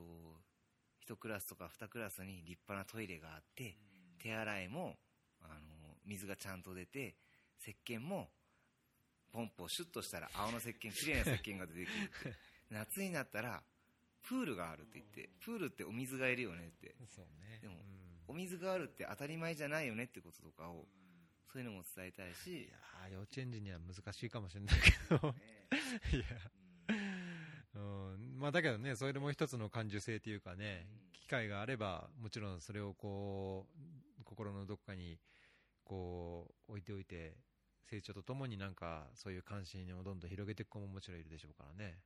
[1.07, 3.75] 1クラスとか2クラスに立派なトイレがあって、
[4.19, 4.95] 手洗いも、
[5.49, 7.15] あのー水がちゃんと出て
[7.59, 8.29] 石鹸も
[9.31, 12.37] ポンプをシュッとしたら青の石鹸きれいな石鹸が出てくるって。
[12.69, 13.63] 夏になったら
[14.23, 16.95] プールがあるって言ってプールってお水がいるよねって。
[17.07, 17.59] そうね。
[17.61, 18.05] でもうん。
[18.27, 20.87] お水があるって当たり前じゃないよねってこととかを
[21.51, 22.65] そういうのも伝えたいし。
[22.65, 25.35] いやー幼稚園児には難しいかもしれないけど。
[26.15, 26.51] いや。
[27.75, 28.39] うん。
[28.39, 33.67] まあ、だけどね、それでもう一つの感受性というかね、機会があれば、もちろんそれをこ
[34.19, 35.19] う心のどこかに
[35.85, 37.37] こう置いておいて、
[37.89, 41.99] 成長とともになんかそういう関心をどんどん広げていく子ももちろんいるでしょうからね。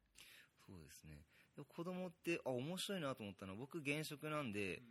[0.67, 1.23] そうですね。
[1.67, 4.81] 子供ってあ面白いなと思ったのは僕現職なんで、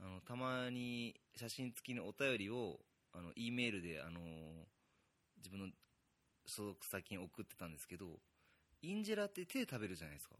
[0.00, 2.80] あのたまに写真付きのお便りを
[3.12, 4.20] あの E メールであの
[5.38, 5.66] 自分の
[6.46, 8.06] 所属先に送ってたんですけど
[8.82, 10.36] インジェラって手で食べるじゃないですか。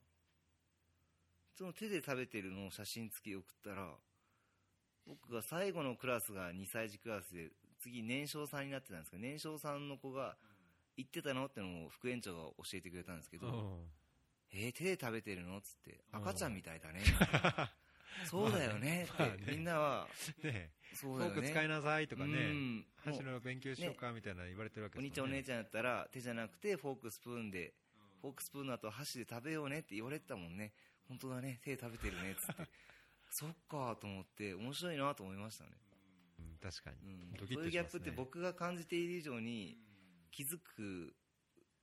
[1.56, 3.90] その手で食べてるのを写真付きで送ったら
[5.06, 7.50] 僕が最後のクラスが2歳児クラスで
[7.81, 10.37] 次年少さんになってたんですけど年少さんの子が
[10.97, 13.53] 言ってたのってのを副園長が教えてくれたんですけど、うん
[14.53, 15.59] えー手で食べてるの？
[15.59, 17.01] っつってうん赤ちゃんみたいだね
[18.27, 19.45] そうだよねって、まあね。
[19.47, 20.09] みんなは
[20.43, 21.37] ねそうだよね。
[21.37, 22.79] フォーク使いなさいとかうね、ん。
[22.79, 25.09] も箸うの勉強しようかみたいな言われてるわけおですね。
[25.09, 27.73] 兄ちゃんお姉ちゃんやったら手じゃなくてフォークスプーンで、
[28.21, 30.73] フォークスプーンの後箸で食べようねって言われてたもんね
[31.07, 31.61] 本当だね。
[31.62, 32.69] 手で食べてるねっつって。
[33.31, 35.71] そっかと思って面白いなと思いましたね、
[36.40, 36.96] うん確かに、
[37.40, 39.78] うん、そういうギャップって僕が感じている以上に
[40.30, 41.14] 気づく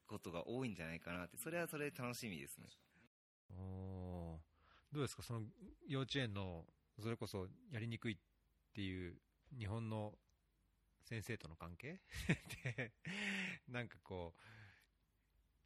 [0.08, 2.68] ことが多いんじゃないかなってそれはそれで楽しみですね。
[3.52, 4.48] おー。
[4.94, 5.42] どうですか、その
[5.88, 6.66] 幼稚園の
[7.00, 8.18] それこそやりにくいっ
[8.74, 9.16] ていう
[9.58, 10.14] 日本の
[11.04, 12.00] 先生との関係？
[12.64, 12.94] で、
[13.68, 14.34] なんかこ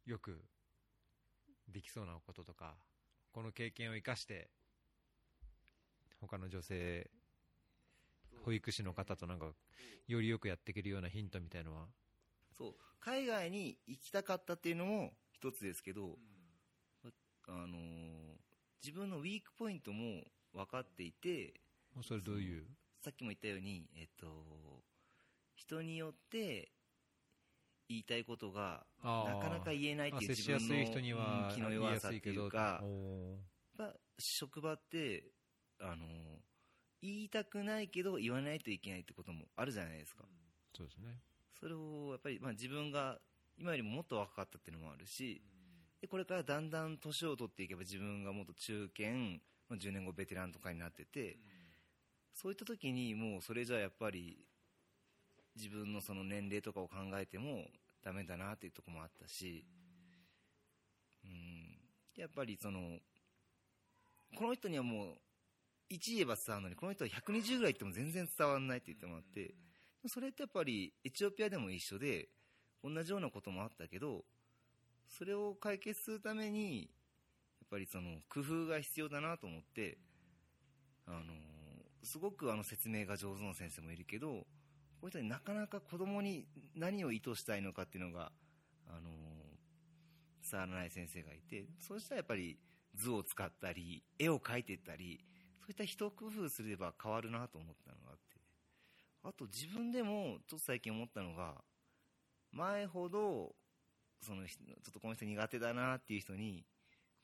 [0.06, 0.44] う、よく
[1.68, 2.76] できそうなこととか、
[3.32, 4.50] この経験を生かして、
[6.20, 7.10] 他の女性、
[8.44, 9.52] 保育士の方となんか、
[10.06, 11.88] よりよくやっていけるようなヒントみたいのは、
[12.56, 12.74] そう。
[13.00, 16.18] 海外に行きたかったっていうのも一つですけど、
[17.48, 18.42] あのー
[18.82, 21.54] 自分のウィークポイントも分かっていて
[22.02, 22.64] それどういう、
[23.00, 24.26] さっきも言ったように、えっと、
[25.54, 26.72] 人によって
[27.88, 32.82] 言いたいことがなかなか言えないっていう自分のうん気の弱さっていうか
[33.78, 35.26] やっぱ職場って
[35.80, 36.06] あの
[37.02, 40.22] 言いたくないけど言わないといけないってこともあるじゃないですか。
[40.74, 41.18] そうですね。
[41.60, 43.18] それをやっぱり、まあ、自分が
[43.58, 45.40] 今よりももっと若かったっていうのもあるし
[46.00, 49.10] でこれからだんだん年を取っていけば自分がもっと中堅、
[49.68, 51.38] まあ、10年後ベテランとかになってて
[52.34, 54.38] そういった時にもうそれじゃやっぱり
[55.54, 57.66] 自分のその年齢とかを考えても
[58.02, 59.64] ダメだなっていうところもあったし、
[61.24, 61.78] うん、
[62.16, 62.98] やっぱりその
[64.36, 65.14] この人にはもう
[65.92, 69.54] 1言えば伝わるのにこの人は120ぐらい言っても全然伝わらないって言ってもらって
[70.06, 72.28] それってやっぱりエチオピアでも一緒で
[72.82, 74.24] 同じようなこともあったけど
[75.08, 76.86] それを解決するためにや
[77.66, 79.98] っぱりその工夫が必要だなと思って
[81.06, 81.18] あの
[82.02, 84.46] すごくあの説明が上手な先生もいるけどこ
[85.02, 88.32] ういう人になかなか子供に何を意図したいのかっていうのが
[88.88, 89.10] あの
[90.50, 92.58] 伝わらない先生がいてそうしたらやっぱり
[92.94, 95.24] 図を使ったり絵を描いていったり
[95.62, 98.32] そういった一工夫すれば変わるなと思ったのがあって。
[99.24, 101.54] あと自分でもちょっと最近思ったのが
[102.50, 103.54] 前ほど
[104.20, 106.64] そのちょっとこの人苦手だなっていう人に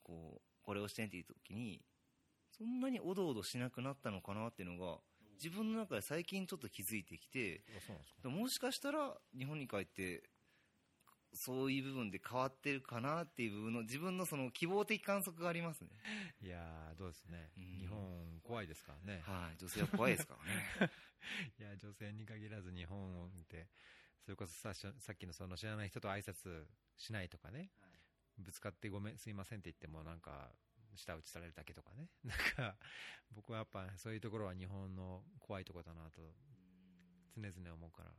[0.04, 1.80] こうこれをしてんっていう時に
[2.56, 4.98] そんなにおどおどしなくなったのかなっていうのが
[5.42, 7.62] 自分の中で最近ちょっと気づいてきて
[8.24, 10.22] もしかしたら日本に帰って
[11.34, 15.88] そういう部分で変わってるかなっていう部分の自分のその希望的観測がありますね。
[16.42, 17.78] いやーどうですね、うん。
[17.80, 17.98] 日本
[18.42, 19.56] 怖いですからね、はい。
[19.58, 20.36] 女性は怖いですか
[20.80, 20.92] らね。
[21.58, 23.68] いや女性に限らず日本を見て
[24.24, 26.66] それこそさしさっきのその知らない人と挨拶
[26.96, 27.70] しないとかね、
[28.38, 30.50] ぶつかってごめんすいませんって言ってもなんか
[30.94, 32.08] 舌打ちされるだけとかね。
[32.24, 32.76] なんか
[33.32, 36.20] 僕はやっぱそういうところは日本の怖いところだなと
[37.36, 38.12] 常々思うから。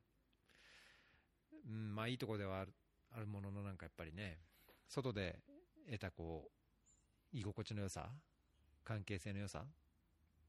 [1.66, 2.74] うんまあいいところではある
[3.16, 4.40] あるもののなんかやっぱりね
[4.88, 5.40] 外で
[5.86, 6.50] 得たこ
[7.34, 8.10] う居心地の良さ
[8.84, 9.64] 関係性の良さっ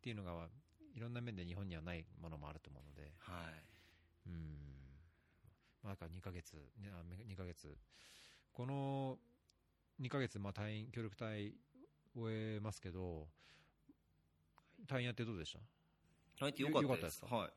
[0.02, 0.48] ていうのが
[0.94, 3.64] いろんな面で日本にはないものもあると思うので、はい。
[4.26, 4.34] うん、
[5.82, 7.76] まあ、だから2ヶ月、ね、あ2ヶ月、
[8.52, 9.18] この
[10.00, 11.54] 2ヶ月、まあ、隊員、協力隊
[12.14, 13.28] 終えますけど、
[14.88, 15.60] 隊員やってどうでした？
[16.46, 17.36] 入ってよかったでよかったですすか？
[17.36, 17.50] はい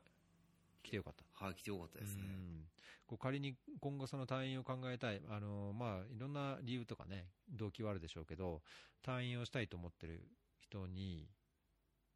[0.84, 1.44] 来てよかった。
[1.44, 2.64] はい来てよかったですねうん
[3.06, 8.62] こう仮に今後、その隊員を考えたい、あのまあ、いろんな理由とかね、動機はあるでしょうけど、
[9.02, 10.26] 隊員をしたいと思ってる
[10.60, 11.28] 人に、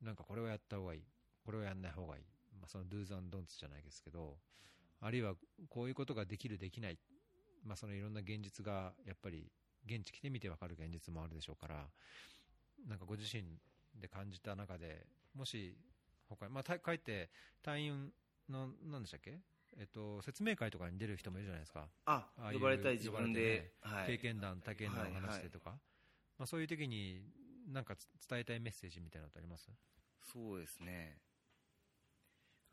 [0.00, 1.02] なんかこれをやった方がいい、
[1.44, 2.22] これをやんない方がいい、
[2.58, 4.38] まあ、その do's and don'ts じゃないですけど、
[5.00, 5.34] あるいは
[5.68, 6.98] こういうことができる、できない、
[7.64, 9.52] まあ、そのいろんな現実がやっぱり
[9.86, 11.86] 現地来てみて分かる現実もあるでしょうから、
[12.88, 13.44] なんかご自身
[14.00, 15.76] で感じた中で、もし
[16.30, 17.28] 他に、まあ、た帰って
[17.62, 18.10] 隊員
[18.48, 19.38] の、なんでしたっけ、
[19.76, 24.06] えっと、説明会とかに出る人もいるじゃないですか、あああ呼ばれたり自分で、呼ばはい。
[24.06, 25.78] 経験談、体験談を話してとか、
[26.38, 27.22] まあ、そういう時に
[27.68, 27.94] なんか
[28.28, 29.68] 伝えたいメッセージみたいなのってあります？
[30.32, 31.18] そうですね。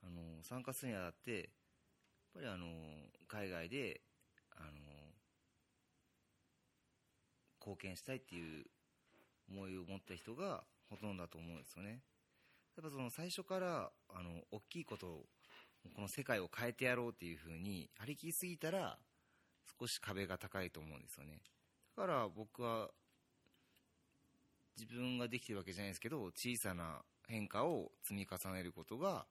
[0.03, 1.43] あの参加するにあたってやっ
[2.35, 2.67] ぱりあの
[3.27, 4.01] 海外で
[4.51, 4.71] あの
[7.59, 8.65] 貢献したいっていう
[9.49, 12.03] 思いを持った人がほとんどだと思うんですよね。
[12.77, 15.25] やっぱその最初からあの大きいことを
[15.93, 18.97] この世界を変えてやろうっていうふうに張り切りすぎたら
[19.79, 21.41] 少し壁が高いと思うんですよね。
[21.95, 22.89] だから僕は
[24.77, 29.25] 自分ができてるわけじゃないですけど小さな変化を積み重ねることが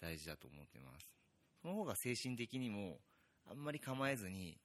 [0.00, 1.06] 大事だと思ってます。
[1.62, 2.98] その方が精神的にも
[3.50, 4.58] あんまり構えずに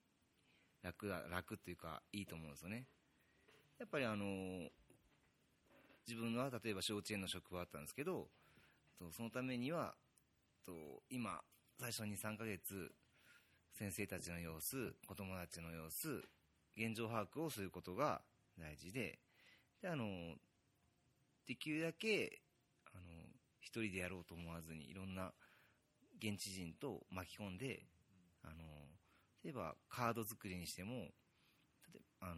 [0.82, 2.86] 楽だ楽っていうかいいと思うんですよね。
[3.80, 4.70] やっぱりあの
[6.06, 8.28] 自分は例えば幼稚園の職場だったんですけど
[9.12, 9.96] そのためには
[10.70, 11.42] と今
[11.80, 12.92] 最初に3ヶ月
[13.74, 16.22] 先生たちの様子子供たちの様子
[16.78, 18.22] 現状把握をすることが
[18.60, 19.18] 大事で
[19.82, 20.06] であの
[21.48, 22.42] できるだけ
[22.94, 23.02] あの
[23.60, 25.32] 一人でやろうと思わずにいろんな
[26.22, 27.86] 現地人と巻き込んで
[28.44, 28.54] あの
[29.44, 31.08] 例えばカード作りにしても
[32.22, 32.36] あの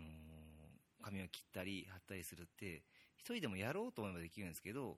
[1.04, 2.84] 紙を切ったり貼ったりするって
[3.18, 4.98] 一人でもやろうと思えばできるんですけど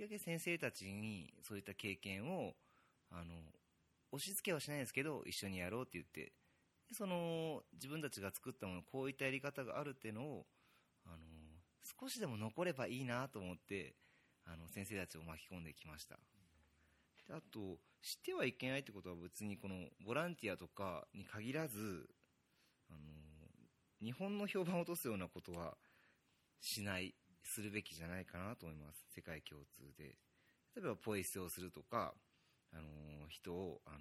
[0.00, 2.54] きるだけ先生たちにそういった経験を
[3.10, 3.34] あの
[4.12, 6.32] 押し付けはしないですけど一緒にやろうって言って
[6.92, 10.46] その自分たちが作ったものこういったやり方があるっていうのを
[11.06, 11.16] あの
[12.00, 13.94] 少しでも残ればいいなと思って
[14.46, 16.16] あの先生たちを巻き込んできました。
[17.28, 19.74] であと知ってはいけないってことは別にこの
[20.04, 22.08] ボランティアとかに限らず
[22.88, 22.98] あの
[24.02, 25.74] 日本の評判を落とすようなことは
[26.60, 27.14] しない。
[27.42, 29.04] するべきじゃないかなと思います。
[29.14, 30.16] 世界共通で。
[30.76, 32.14] 例えばポイ捨てをするとか
[32.72, 32.82] あの
[33.28, 33.98] 人をあの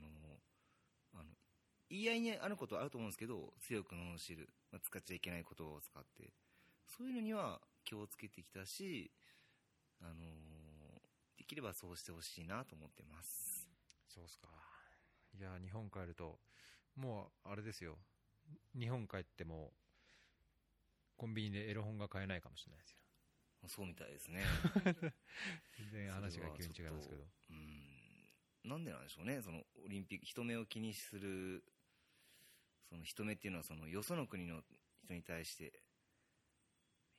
[1.14, 1.24] あの
[1.90, 6.32] 言い合いにあることはあると思うんですけど強く罵る、まあ、使っちゃいけない言葉を使って。
[6.86, 9.12] そういうのには気をつけてきたし、
[10.02, 10.14] あの
[11.38, 13.68] できればそうしてほしいなと思ってます。
[14.08, 14.48] そうっすか。
[15.40, 16.40] いや日本帰ると
[16.96, 17.98] もうあれですよ。
[18.78, 19.72] 日本帰っても
[21.18, 22.99] コンビニでエロ本が買えないかもしれないですよ。
[23.68, 24.44] そうみたいですね。
[25.78, 27.28] 全然話が急に違いますけど。
[27.50, 27.90] うん。
[28.64, 29.42] なんでなんでしょうね。
[29.42, 31.64] そのオリンピック人目を気にする
[32.90, 34.62] その人目っていうのはそのよその国の
[35.04, 35.84] 人に対して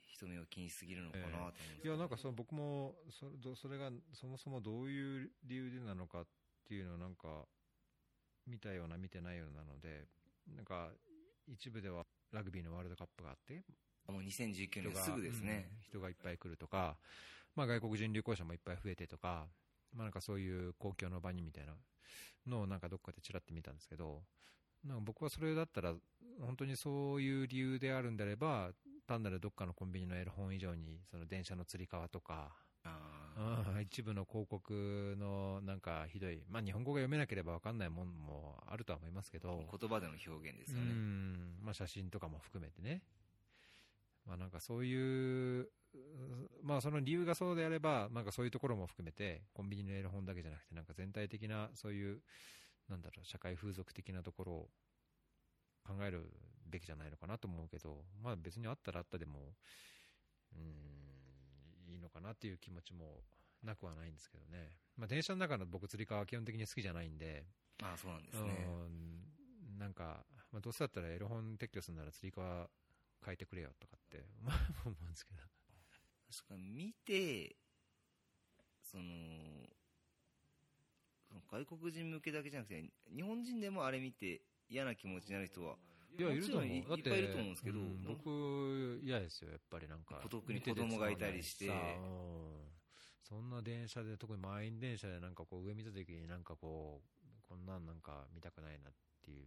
[0.09, 1.89] 人目を気にしすぎるのかなと思うんですけど。
[1.89, 6.27] いやなんかその僕もそどそれがそもそもどういう理由でなのかっ
[6.67, 7.47] ていうのをなんか
[8.47, 10.07] 見たような見てないようなので
[10.47, 10.91] なんか
[11.47, 13.65] 一部ではラグビーのワールドカップがあって
[14.11, 14.91] もう2019人が。
[14.91, 15.83] 年すぐですね、うん。
[15.83, 16.97] 人がいっぱい来るとか、
[17.55, 19.47] まあ、外国人旅行者もいっぱい増えてとか,、
[19.93, 21.75] まあ、なんかそういう公共の場にみたいな
[22.47, 24.23] のをなんかどっかでちらって見たんですけど
[24.85, 25.95] なんか僕はそれだったら
[26.41, 28.71] 本当にそういう理由であるんであれば
[29.07, 32.57] 単なるどっかのコンビニのエロ本以上にその電車のつり革とか
[33.81, 39.65] 一部の広告のなんかひどい、まあ、日本語が読めなければ分かんないもんもあるとは思いますけど。
[39.71, 41.59] ー言葉での表現ですうよね、ん。
[41.63, 43.03] まあ、写真とかも含めてね、
[44.27, 45.69] まあ、なんかそういう、
[46.63, 52.21] まあ、その理由がそうであれば、なんかそういうところも含めて、コンビニのエロ本だけじゃなくて、なんか全体的なそういう、
[52.89, 54.69] なんだろう、社会風俗的なところを
[55.85, 56.31] 考える
[56.67, 59.55] べきじゃないのかなと思うけど、まあ、別にあったらあったでも、
[60.55, 60.59] う
[61.91, 63.23] ん、いいのかなっていう気持ちも
[63.63, 67.45] なくはないんですけどね、まあ、電車の中の僕、つり革は基本的に好きじゃないんで、
[67.83, 69.31] ああそうなんですね、うん
[69.79, 72.69] なんか、まあ、どうせだったらエロ本撤去するなら釣り革
[73.25, 75.41] 変えてくれよとかって、まあ、思うんですけど。
[76.33, 77.57] 確かに見て
[78.83, 79.05] その
[81.29, 85.77] その外国人向けだけじゃなくて日本人でもあれ見て嫌な気持ちになる人は
[86.19, 86.69] いや、いると思う。
[86.89, 90.21] だって、いっぱいいると思うんですけどうん僕、嫌ですよ、やっぱりなんか。
[90.29, 91.71] 特に子供がいたりして
[93.23, 98.93] そんな電車で、特に満員電車でなんかこう上見た時になんかこう、こんなんなんか見たくないなっ
[99.25, 99.47] ていう。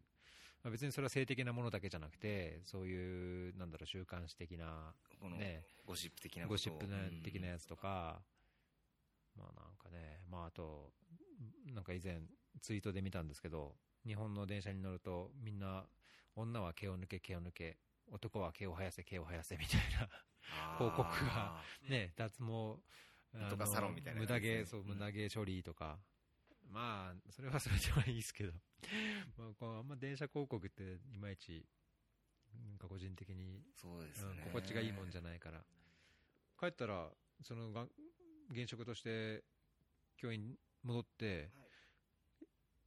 [0.64, 6.86] まあ、別にそれは性的なものだけじゃなくて、そういう、なんだろう、週刊誌的な、このね、ゴシップ的なゴシップ
[7.24, 8.22] 的なやつとか、
[9.38, 10.92] まあなんかね、まああと、
[11.74, 12.22] なんか以前
[12.62, 15.86] ツイートで見たんですけど、日本の電車に乗るとみんな、
[16.36, 17.78] 女は毛を抜け毛を抜け、
[18.10, 20.10] 男は毛を生やせ毛を生やせみたいな、
[20.50, 20.96] あー。
[20.96, 22.80] 広告がね、脱毛、
[23.50, 26.00] とかサロンみたいな無駄毛、そう、うん無駄毛処理とか、
[26.74, 28.54] まあ、それはそれではいいですけど、
[29.38, 31.66] まあ、こうあんま電車広告っていまいち、
[32.66, 35.64] なんか個人的にそうですね、うん、心地がいいもんじゃないから。
[36.60, 37.12] 帰ったら
[37.44, 37.88] そのが
[38.50, 39.44] 現職として
[40.18, 41.52] 教員に戻って、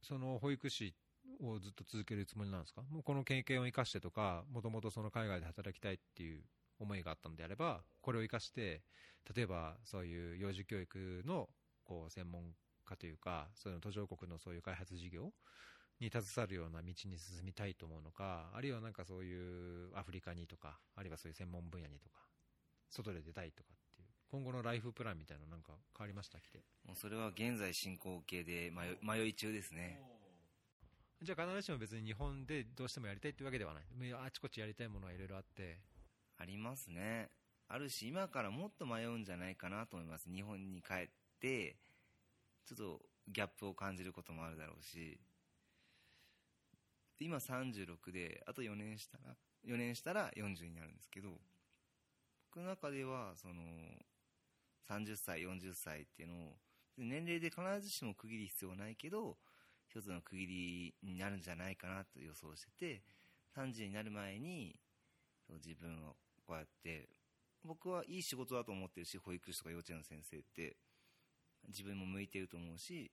[0.01, 0.93] その保育士
[1.39, 2.81] をずっと続けるつもりなんですか？
[2.83, 6.43] もうこの経験を生かしてとかもともとその海外で働きたいっていう
[6.79, 8.83] 思いがあったのであればこれを生かして
[9.35, 11.49] 例えばそういう幼児教育の
[11.83, 12.55] こう専門
[12.87, 15.31] 家というかそういうの途上国のそういう開発事業
[15.99, 22.19] に携わるような道に進みたいと思うのかあるいはなんかそういうアフリカにとかあるいはそういう専門分野にとか
[22.89, 29.99] 外で出たいとかっていう今後のライフプランみたいなのなんか変わりました来てもうそれは現在進行形で迷い迷い中ですね。
[31.19, 33.83] じゃあ必ずしも別に日本でどうしてもやりたいってわけではない。
[34.13, 35.79] あちこちやりたいものはいろいろあって。
[36.37, 37.31] ありますね。
[37.67, 40.29] あるし今からもっと迷うんじゃないかなと思います。
[40.31, 41.07] 日本に帰っ
[41.41, 41.75] て
[42.67, 45.19] ちょっとギャップを感じることもあるだろうし。
[47.19, 49.35] 今36であと4年したら
[49.67, 51.29] 4年したら40になるんですけど
[52.51, 53.53] 僕の中ではその
[54.87, 56.37] 30歳40歳っていうのを
[56.97, 59.37] 年齢で必ずしも区切り必要はないけど
[59.89, 63.01] 一つの区切りになるんじゃないかなと予想してて
[63.55, 64.75] 30になる前に
[65.63, 66.15] 自分を
[66.45, 67.09] こうやって
[67.63, 70.77] 僕はいい仕事だと思ってるし保育士とか幼稚園の先生って
[71.67, 73.11] 自分も向いてると思うし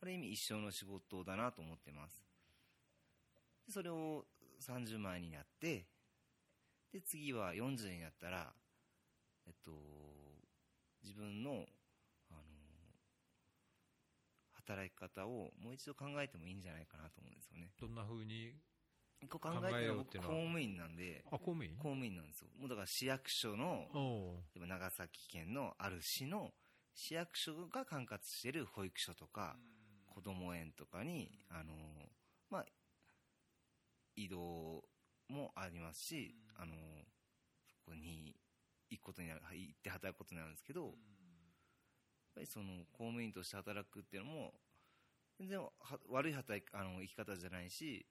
[0.00, 2.24] ある意味一生の仕事だなと思ってます。
[3.66, 4.24] でそれを
[4.60, 5.86] 30前になって
[6.92, 8.52] で次は40になったら
[9.46, 9.72] えっと
[11.02, 11.66] 自分の
[12.30, 12.40] あの
[14.52, 17.70] 働き方をもう一度考えてもいいんじゃないかなと思うんですよね。
[17.80, 18.52] どんな風に
[19.20, 20.04] 一個考えていうのは？
[20.04, 21.72] 僕公務員なんであ公務員？
[21.76, 22.48] 公務員なんですよ。
[22.58, 24.42] もうだから市役所のおう。
[24.54, 26.52] 例えば長崎県のある市の
[26.98, 29.54] 市役所が管轄している保育所とか
[30.12, 31.72] 子ども園とかにあの、
[32.50, 32.64] まあ、
[34.16, 34.82] 移動
[35.28, 36.74] もありますしあの
[37.68, 38.34] そこに
[38.90, 40.92] 行くことになる行って働くことになるんですけどやっ
[42.34, 44.54] ぱりその公務員として働くっていうのも
[45.38, 45.70] 全然は
[46.10, 48.04] 悪い働きあの生き方じゃないし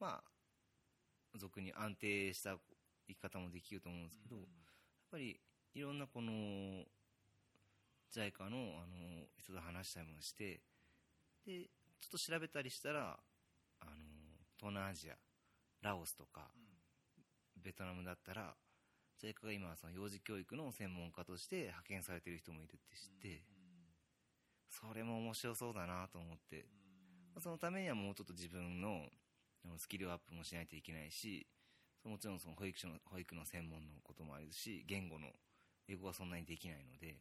[0.00, 2.56] まあ、俗に安定した
[3.06, 4.44] 生き方もできると思うんですけど、やっ
[5.12, 5.38] ぱり
[5.74, 6.82] いろんなこの
[8.14, 10.60] JICA のあの人と話したりもして
[11.46, 13.18] でちょっと調べたりしたら
[13.80, 13.90] あの
[14.58, 15.14] 東南アジア
[15.82, 16.46] ラオスとか、
[17.60, 18.54] ベトナムだったら
[19.20, 23.42] JICA が今その幼児教育の専門家として派遣されてる人もいるって知って、
[24.70, 26.66] それも面白そうだなと思って、
[27.40, 29.06] そのためにはもうちょっと自分の
[29.78, 31.46] スキルアップもしないといけないし
[32.04, 35.28] もちろんその保育所の保育の専門のこともあるし言語の
[35.88, 37.16] 英語はそんなにできないので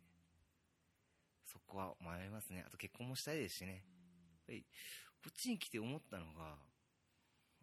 [1.46, 2.64] そこは迷いますね。
[2.66, 3.72] あと結婚もしたいですしね。
[3.72, 3.82] やっ
[4.48, 4.66] ぱり
[5.24, 6.56] こっちに来て思ったのが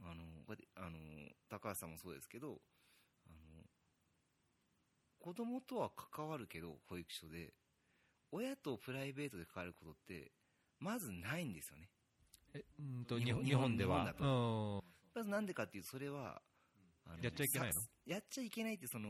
[0.01, 0.23] あの
[0.77, 0.99] あの
[1.51, 2.61] 高橋さんもそうですけど
[3.27, 3.65] あの
[5.19, 7.53] 子供とは関わるけど保育所で
[8.31, 10.31] 親とプライベートで関わることって
[10.79, 11.89] まずないんですよね。
[12.55, 14.13] えうんと日本日本では。
[14.15, 14.81] 日本だうん。
[15.15, 16.41] まずなんでかっていうとそれは
[17.07, 17.75] あのやっちゃいけないの？
[17.75, 19.09] さやっちゃいけないってその、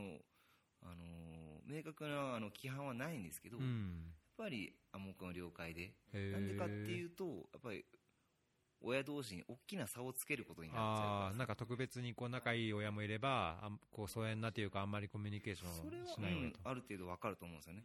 [0.81, 5.93] あのー明確なあの規範はないんですけど、うんぱり暗黙の了解で。
[6.13, 7.85] なんでかっていうとやっぱり
[8.81, 17.83] 親同士に大きな差をつけることになっちゃうああなんか特別にこう仲いい親もいればあんこう疎遠なというかあんまりコミュニケーショそれはンしない親と、うんある程度わかると思うんですよね、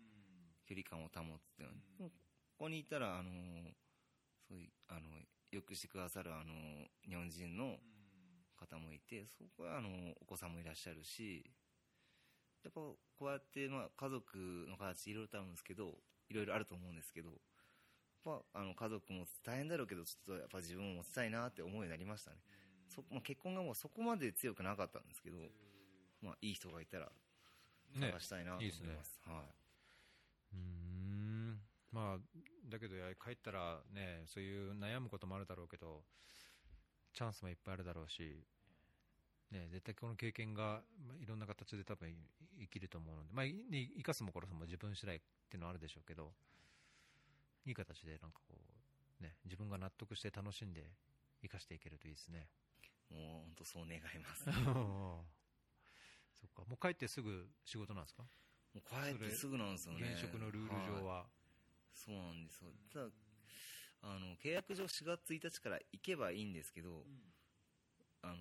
[0.64, 2.12] 距離感を保つっていうのは、こ
[2.58, 3.34] こにいたら、あのー
[4.46, 5.00] そういうあの
[5.50, 7.76] よくしてくださる、あのー日本人の
[8.56, 9.88] 方もいてそこはあの
[10.20, 11.44] お子さんもいらっしゃるし
[12.62, 14.38] やっぱこうやって、まあ、家族
[14.68, 15.98] の形いろいろとあるんですけど
[16.28, 17.38] いろいろあると思うんですけどやっ
[18.52, 22.38] ぱあの家族も大変だろうけどちょっとやっぱ自分も持ちたいなって思うようになりましたね。
[22.88, 25.36] そ、まあ、結婚がもうそこまで強くなかったんですけど、
[26.22, 27.10] まあ、いい人がいたら
[27.96, 28.08] ね。
[28.10, 28.76] 探したいなと思います。
[28.76, 28.78] い。
[28.78, 29.32] いですね。
[29.34, 29.42] は
[30.52, 31.60] うーん。
[31.92, 36.02] まあだけどや帰ったらねそういう悩むこともあるだろうけど
[37.12, 38.42] チャンスもいっぱいあるだろうし
[39.54, 42.12] ね絶対この経験が、まあ、いろんな形で多分
[42.60, 46.32] 生きると思うのでまあいね生かすも殺すも自分次第っていうのはあるでしょうけど
[47.64, 48.54] いい形でなんかこ
[49.20, 50.90] うね自分が納得して楽しんで
[51.42, 52.48] 生かしていけるといいですね。
[53.10, 54.44] い、もう本当そう願います。
[56.34, 58.24] そっかもう帰ってすぐ仕事なんですか？
[58.74, 60.10] もう帰ってすぐなんですよね。
[60.12, 61.00] 現職のルール上は。
[61.00, 61.04] い。
[61.04, 61.26] は、
[61.94, 62.70] そうなんですよ。
[62.92, 63.10] ただ
[64.02, 67.06] あの契約上4月1日から行けばいいんですけど、
[68.22, 68.36] あの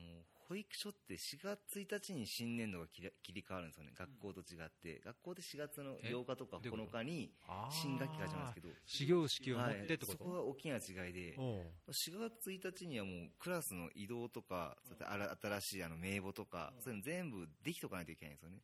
[0.48, 3.02] 保育所って4月1日に新年度が切
[3.34, 3.92] り替わるんですよね。
[3.98, 7.32] 学校と違って、学校で4月のえ8日とかどういうこと9日に
[7.70, 8.70] 新学期が始まるんですけど。
[8.86, 11.36] 始業式を持っはいてってこと、そこが大きな違いで。
[11.38, 11.92] おう。
[11.92, 14.78] 4月1日にはもうクラスの移動とか、
[15.42, 18.58] 新しいあの名簿とか、そういうの全部できとかないといけないんですよね。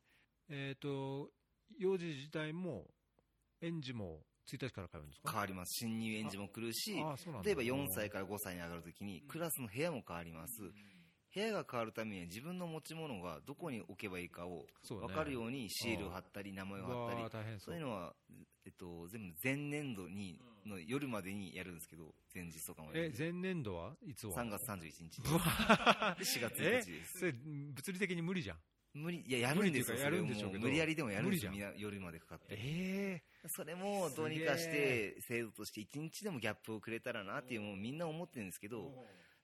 [0.50, 1.30] えっ、と、
[1.78, 2.88] 幼児自体も、
[3.62, 5.32] 園児も1日から通うんですか？
[5.32, 5.74] 変わります。
[5.86, 6.96] 新入園児も来るし、
[7.44, 10.72] 例えば4歳から5歳に上がるときに、クラスの部屋も変わります。
[11.34, 17.76] 部屋が変わるためには自分の持ち物がどこに置けばいいかを分かるようにシールを貼ったり名前を貼ったりそそう。
[17.76, 18.14] ういうのは、
[18.66, 23.06] えっと、全部前年度にの夜までにやるんですけど前日とかまで。
[23.08, 23.94] え、前年度は？
[24.06, 27.20] いつは？3月31日で4月1え日です。
[27.20, 28.58] それ、物理的に無理じゃん。
[28.94, 29.24] 無理。
[29.26, 32.46] いややるんですよやるんでしょう無理やりでもやるんですよ無理みんな夜までかかって。
[32.58, 38.92] えそれもどうにかして制度として1日でもギャップをくれたらなっていうもうみんな思ってるんですけど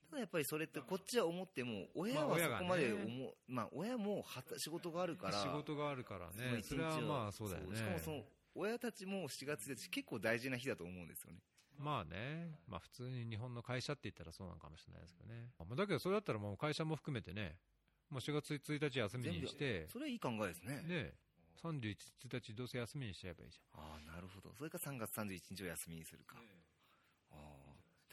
[0.08, 6.62] ただやっぱりそれってこっちは思っても親はそこまで思う、まあ、親もはた仕事があるから仕事があるからね。
[6.62, 7.76] それはまあそうだよね。
[7.76, 8.22] しかもその
[8.54, 11.40] 親たちも4月1日結構大事な日だと思うんですよね。
[11.78, 15.50] まあね、まあ普通に日本の会社って言ったらそうなのかもしれないですけどね。
[15.58, 17.56] まあだけどそれだったらもう会社も含めてね、
[18.08, 20.82] もう4月1日休みにして、それはいい考えですね。
[20.86, 21.12] ね、
[21.62, 21.96] 31、
[22.28, 24.54] 1日どうせ休みにしちゃえばいいじああなるほど。
[24.56, 26.65] それか3月31日を休みにするか、ああ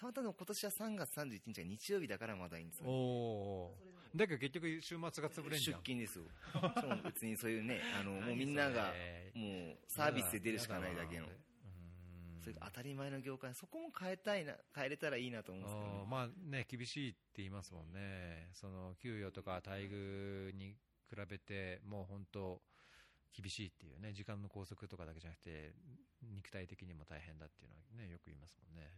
[0.04, 2.80] たまたま今年は3月31日が日曜日だからまだいいんです。
[2.80, 4.18] よ、おー。
[4.18, 5.82] だけど結局週末が潰れんじ出ゃん。
[5.82, 6.26] 勤ですよ。
[7.06, 8.94] 別にそういうねあのもうみんなが
[9.34, 11.28] もうサービスで出るしかないだけの。
[11.28, 11.44] うーん
[12.42, 13.56] それが当たり前の業界。
[13.56, 20.76] そこも変えたいな変えれたらいいなと思うんですけど、ねまあね、厳しいって言いますもんね、その給与とか待遇に
[21.10, 22.62] 比べて、もう本当、
[23.32, 25.74] 厳しいっていうね、時間の拘束とかだけじゃなくて、
[26.22, 28.92] 肉体的にも大変だっていうのはね、よく言いますもんね。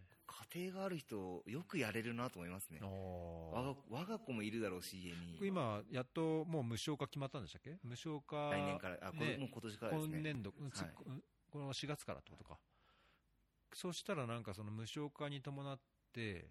[0.53, 2.80] 家庭がある人よくやれるなと思いますね。
[2.82, 5.38] お我が我が子もいるだろうし家に。
[5.41, 7.78] 今、やっともう無償化決まったんでしたっけ？
[7.84, 10.13] 無償化来年からあ、ねもう今年からですね。
[10.17, 10.55] 今年度、は
[10.86, 10.91] い。
[11.51, 12.57] この4月からってことか。
[13.73, 15.80] そうしたらなんかその無償化に伴っ
[16.13, 16.49] て、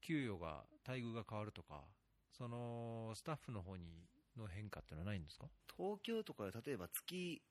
[0.00, 1.82] 給与が、待遇が変わるとか、
[2.30, 5.46] そのスタッフの方にの変化っていうのはないんですか？
[5.76, 7.42] 東京とかで例えば月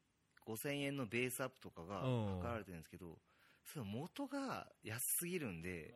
[0.48, 2.40] 5000円のベースアップとかがうん。
[2.40, 3.18] かかられてるんですけど、
[3.66, 5.94] その元が安すぎるんで、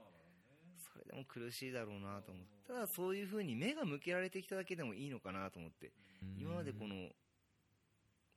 [0.93, 5.91] それでも苦しいだろうなと思ってただそういうふうに目が向けられてきただけでもいいのかなと思って
[6.38, 7.09] 今までこの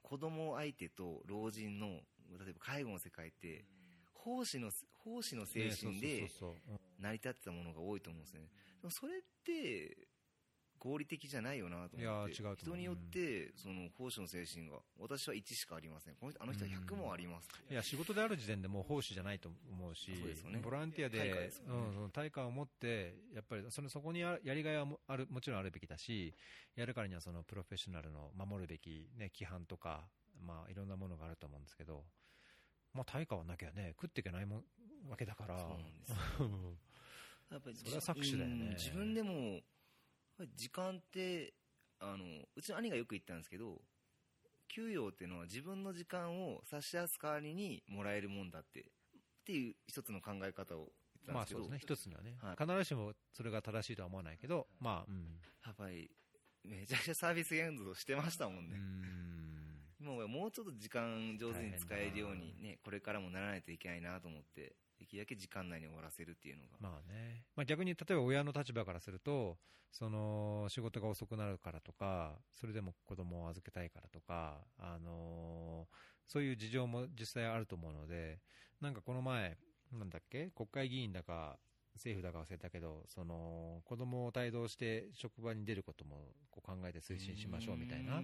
[0.03, 3.65] 子供相手と老人の例えば介護の世界って
[4.15, 4.71] 奉仕の
[5.05, 6.29] 奉仕の精神で
[6.99, 8.41] 成り立ってたものが多いと思うんですね。
[8.81, 10.08] でもそれって
[10.79, 12.35] 合理的じゃないよなと思って。
[12.57, 16.15] 人によってその奉仕の精神が私は1しかありません。
[16.15, 21.51] この人あの人は100もあります、いや仕事である時点でもう奉仕じゃないと思うしね、ボランティアで対価、ね、
[22.03, 26.35] うん、対価を持ってやっぱりそのそこにやりがいはあるもちろんあるべきだし
[26.77, 30.05] やるからにはそのプロフェッショナルの守るべき、ね、規範とか、
[30.47, 32.05] まあ、いろんなものがあると思うんですけど、
[32.95, 34.63] まあ、対価はなきゃね食っていけないも
[35.09, 35.57] わけだから。
[37.51, 38.75] やっぱりそれは搾取だよね。
[38.75, 39.63] 自分でも
[40.47, 41.55] 時間って
[42.01, 42.25] あの
[42.57, 43.81] うちの兄がよく言ったんですけど
[44.69, 48.85] 給与っていうのは自分の時間を差し出す代わりにもらえるもんだってっ
[49.45, 50.89] ていう一つの考え方を
[51.27, 51.79] まあそうですね。
[51.81, 56.11] 一つにはね、はい、必ずしもそれが正しいとは思わないけどまあ、うん、やっぱり
[56.65, 58.77] めちゃくちゃサービスエンドしてましたもんね。
[60.01, 66.77] 今もうちょっと時間上手に使えるようにねこれからもならないといけないなと思ってできるだけ時間内に終わらせるっていうのが。
[66.81, 67.45] まあね。
[67.57, 69.59] まあ逆に例えば親の立場からすると、
[69.91, 75.97] その仕事が遅くなるからとか、それでも子供を預けたいからとか、あのー、
[76.27, 78.41] そういう事情も実際あると思うので、
[78.81, 79.57] なんかこの前、
[79.93, 81.59] なんだっけ、国会議員だか、
[81.95, 88.23] 政府だか忘れたけど、その子供を帯同して職場に出ることもこう考えて推進しましょうみたいな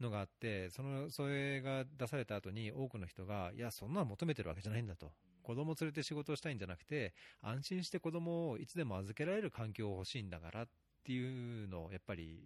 [0.00, 5.12] のがあって、そのそれが出された後に多くの人が、いや、そんなの求めてるわけじゃないんだと。
[5.42, 10.68] 子供連れて仕事をしたいんじゃなくて、安心して子供をいつでも預けられる環境を欲しいんだからっ
[11.04, 12.40] ていうのを、やっぱり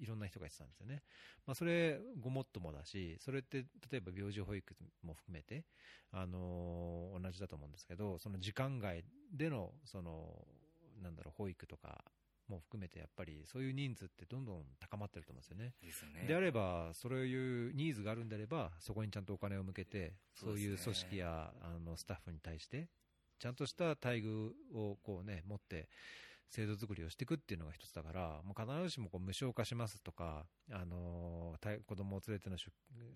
[0.00, 1.02] いろんな人が言ってたんですよね。
[1.46, 5.64] まあ、それ、ごもっともだし、それって、例えば病児保育も含めて、
[6.10, 10.46] あのー、同じだと思うんですけど、その時間外での、その、
[11.02, 12.04] なんだろう、保育とか、
[12.50, 15.74] も含めてやっぱりそういう人数ってどんどん高まってると思うんですよね。
[15.82, 22.88] ですよねであれば、そういうニーズがあるんであれば、そこにちゃんとお金を向けて、そういう組織やあのスタッフに対して、
[23.38, 25.88] ちゃんとした待遇をこう、ね、持って、
[26.50, 32.56] 制度作りをしていくっていうのが一つだから、もう必ずしもこう無償化しますとか、あのー、子供を連れての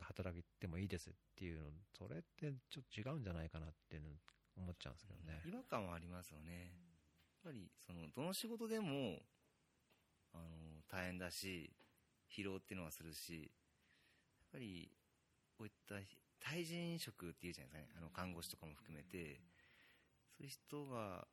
[0.00, 4.08] 働いてもいいですっていうの、それってちょっと違うんじゃないかなっていうの
[4.56, 5.42] 思っちゃうんですけどね。
[5.44, 6.72] 違和感はありますよね。
[7.44, 9.20] ぱりそのどの仕事でも
[10.32, 11.70] あの大変だし
[12.34, 13.50] 疲労っていうのはするしやっ
[14.52, 14.90] ぱり
[15.58, 15.96] こういった
[16.40, 19.40] 対人職っていうじゃないですかねあの看護師とかも含めて
[20.36, 21.26] そういう人が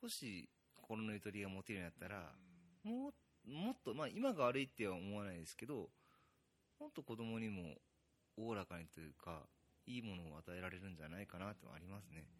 [0.00, 2.32] 少し心のゆとりが持てるようになったら
[2.84, 3.10] も
[3.44, 5.88] もっと、まあ、今が悪いっては思わないですけど
[6.78, 7.74] もっと子供にも
[8.36, 9.42] おおらかにというか
[9.86, 12.37] いいものを与えられるんじゃないかなってありますね。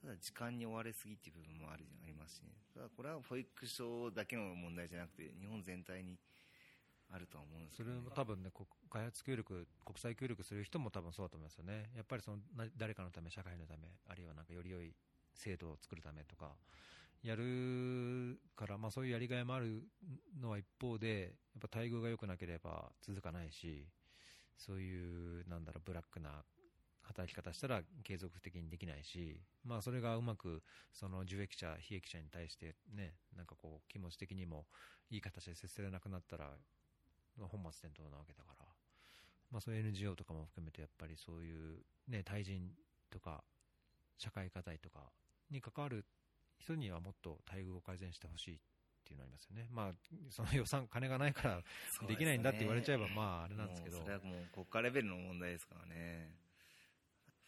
[0.00, 2.48] ただ時間に追われすぎっていう部分もあるありますしね。
[2.74, 6.16] ただこれは保育所だけの問題じゃなくて日本全体に
[7.12, 8.50] あると思うんです、ね、それも多分ね
[8.88, 11.90] 開発協力国際協力する人も多分そうだと思いますよね。
[11.94, 12.38] やっぱりその
[12.76, 14.94] 誰かのため社会のためあるいはなんかより良い
[15.34, 16.52] 制度を作るためとか
[17.22, 19.82] やるから、まあ、そういうやりがいもある
[20.40, 23.86] のは一方でやっぱ待遇が良くなければ続かないし
[24.56, 26.44] そういうなんだろうブラックな
[27.10, 34.66] 働き方したら継続的にできないし、まあ、それがうまくその受益者、被益者に対してね、なんかこう気持ち的にも
[35.10, 36.50] いい形で接せれなくなったら
[37.38, 38.64] 本末転倒なわけだから、
[39.50, 42.70] まあ、そういう NGO とかも含めてやっぱりそういう、ね、対人
[43.10, 43.42] とか
[44.18, 45.10] 社会課題とか
[45.50, 46.04] に関わる
[46.58, 48.58] 人にはもっと待遇を改善してほしいっ
[49.04, 49.66] ていうのありますよね。
[49.72, 49.92] まあ、
[50.30, 51.62] その予算、金がないから
[52.06, 53.98] できないんだって言われちゃえば、まあ、あれなんですけど。
[53.98, 56.30] それはもう国家レベルの問題ですからね。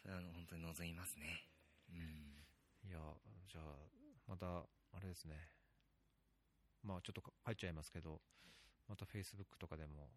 [0.03, 1.47] それは本当に望みますね。
[1.89, 2.91] うん。
[2.91, 2.99] いや、
[3.47, 3.79] じゃあ、
[4.27, 4.47] また、
[4.93, 5.39] あれですね。
[6.83, 8.21] まあ、ちょっと書いちゃいますけど、
[8.89, 10.11] またフェイスブックとかでも、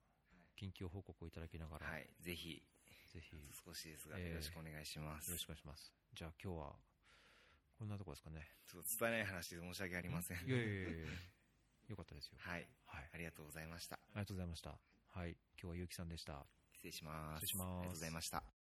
[0.60, 2.64] 緊急報告をいただきながら、はい、ぜひ、
[3.14, 5.30] ぜひ、少しですが、よろしくお願いします。
[5.30, 5.94] よろしくお願いします。
[6.14, 6.76] じゃあ、今日は、
[7.78, 8.50] こんなとこですかね。
[8.66, 10.38] ちょっと伝えない話で申し訳ありません。
[10.48, 11.08] いやいやいやいや
[11.90, 12.38] よかったですよ。
[12.40, 12.68] はい。
[12.86, 13.10] はい。
[13.14, 13.96] ありがとうございました。
[13.96, 14.80] ありがとうございました。
[15.10, 15.32] はい。
[15.32, 16.46] 今日はゆうきさんでした。
[16.74, 17.46] 失礼します。
[17.46, 17.68] 失礼します。
[17.68, 18.55] ありがとうございました。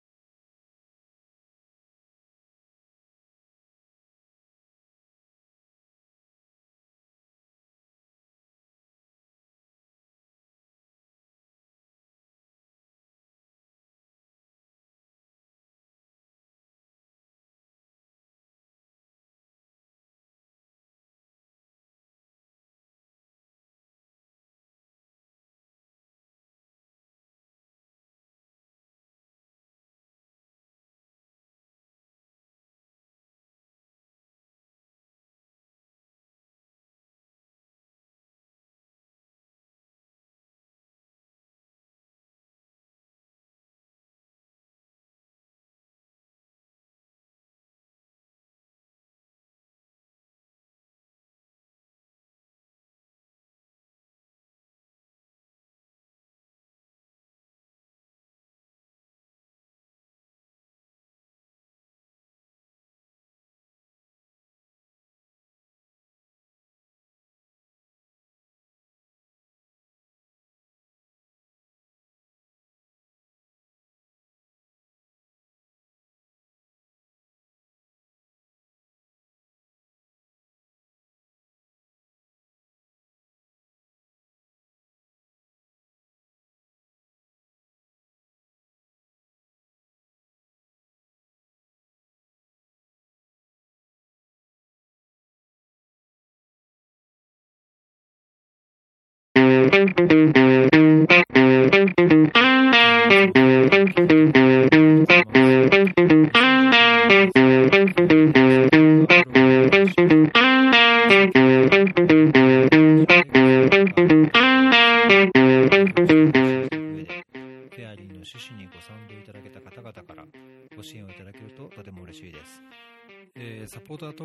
[99.74, 100.43] Thank you.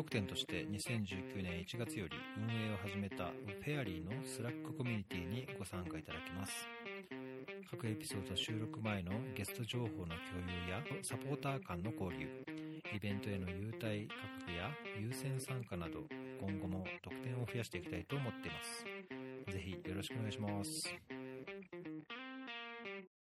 [0.00, 6.66] 特典として2019年1月より運営を始めたフェアリーの Slack コミュニティにご参加いただけます。
[7.70, 10.08] 各エピソード収録前のゲスト情報の共
[10.64, 12.26] 有やサポーター間の交流、
[12.96, 16.00] イベントへの優待価格や優先参加など
[16.40, 19.52] 今後も特典を増やしていきたいと思っています。
[19.52, 20.88] ぜひよろしくお願いします。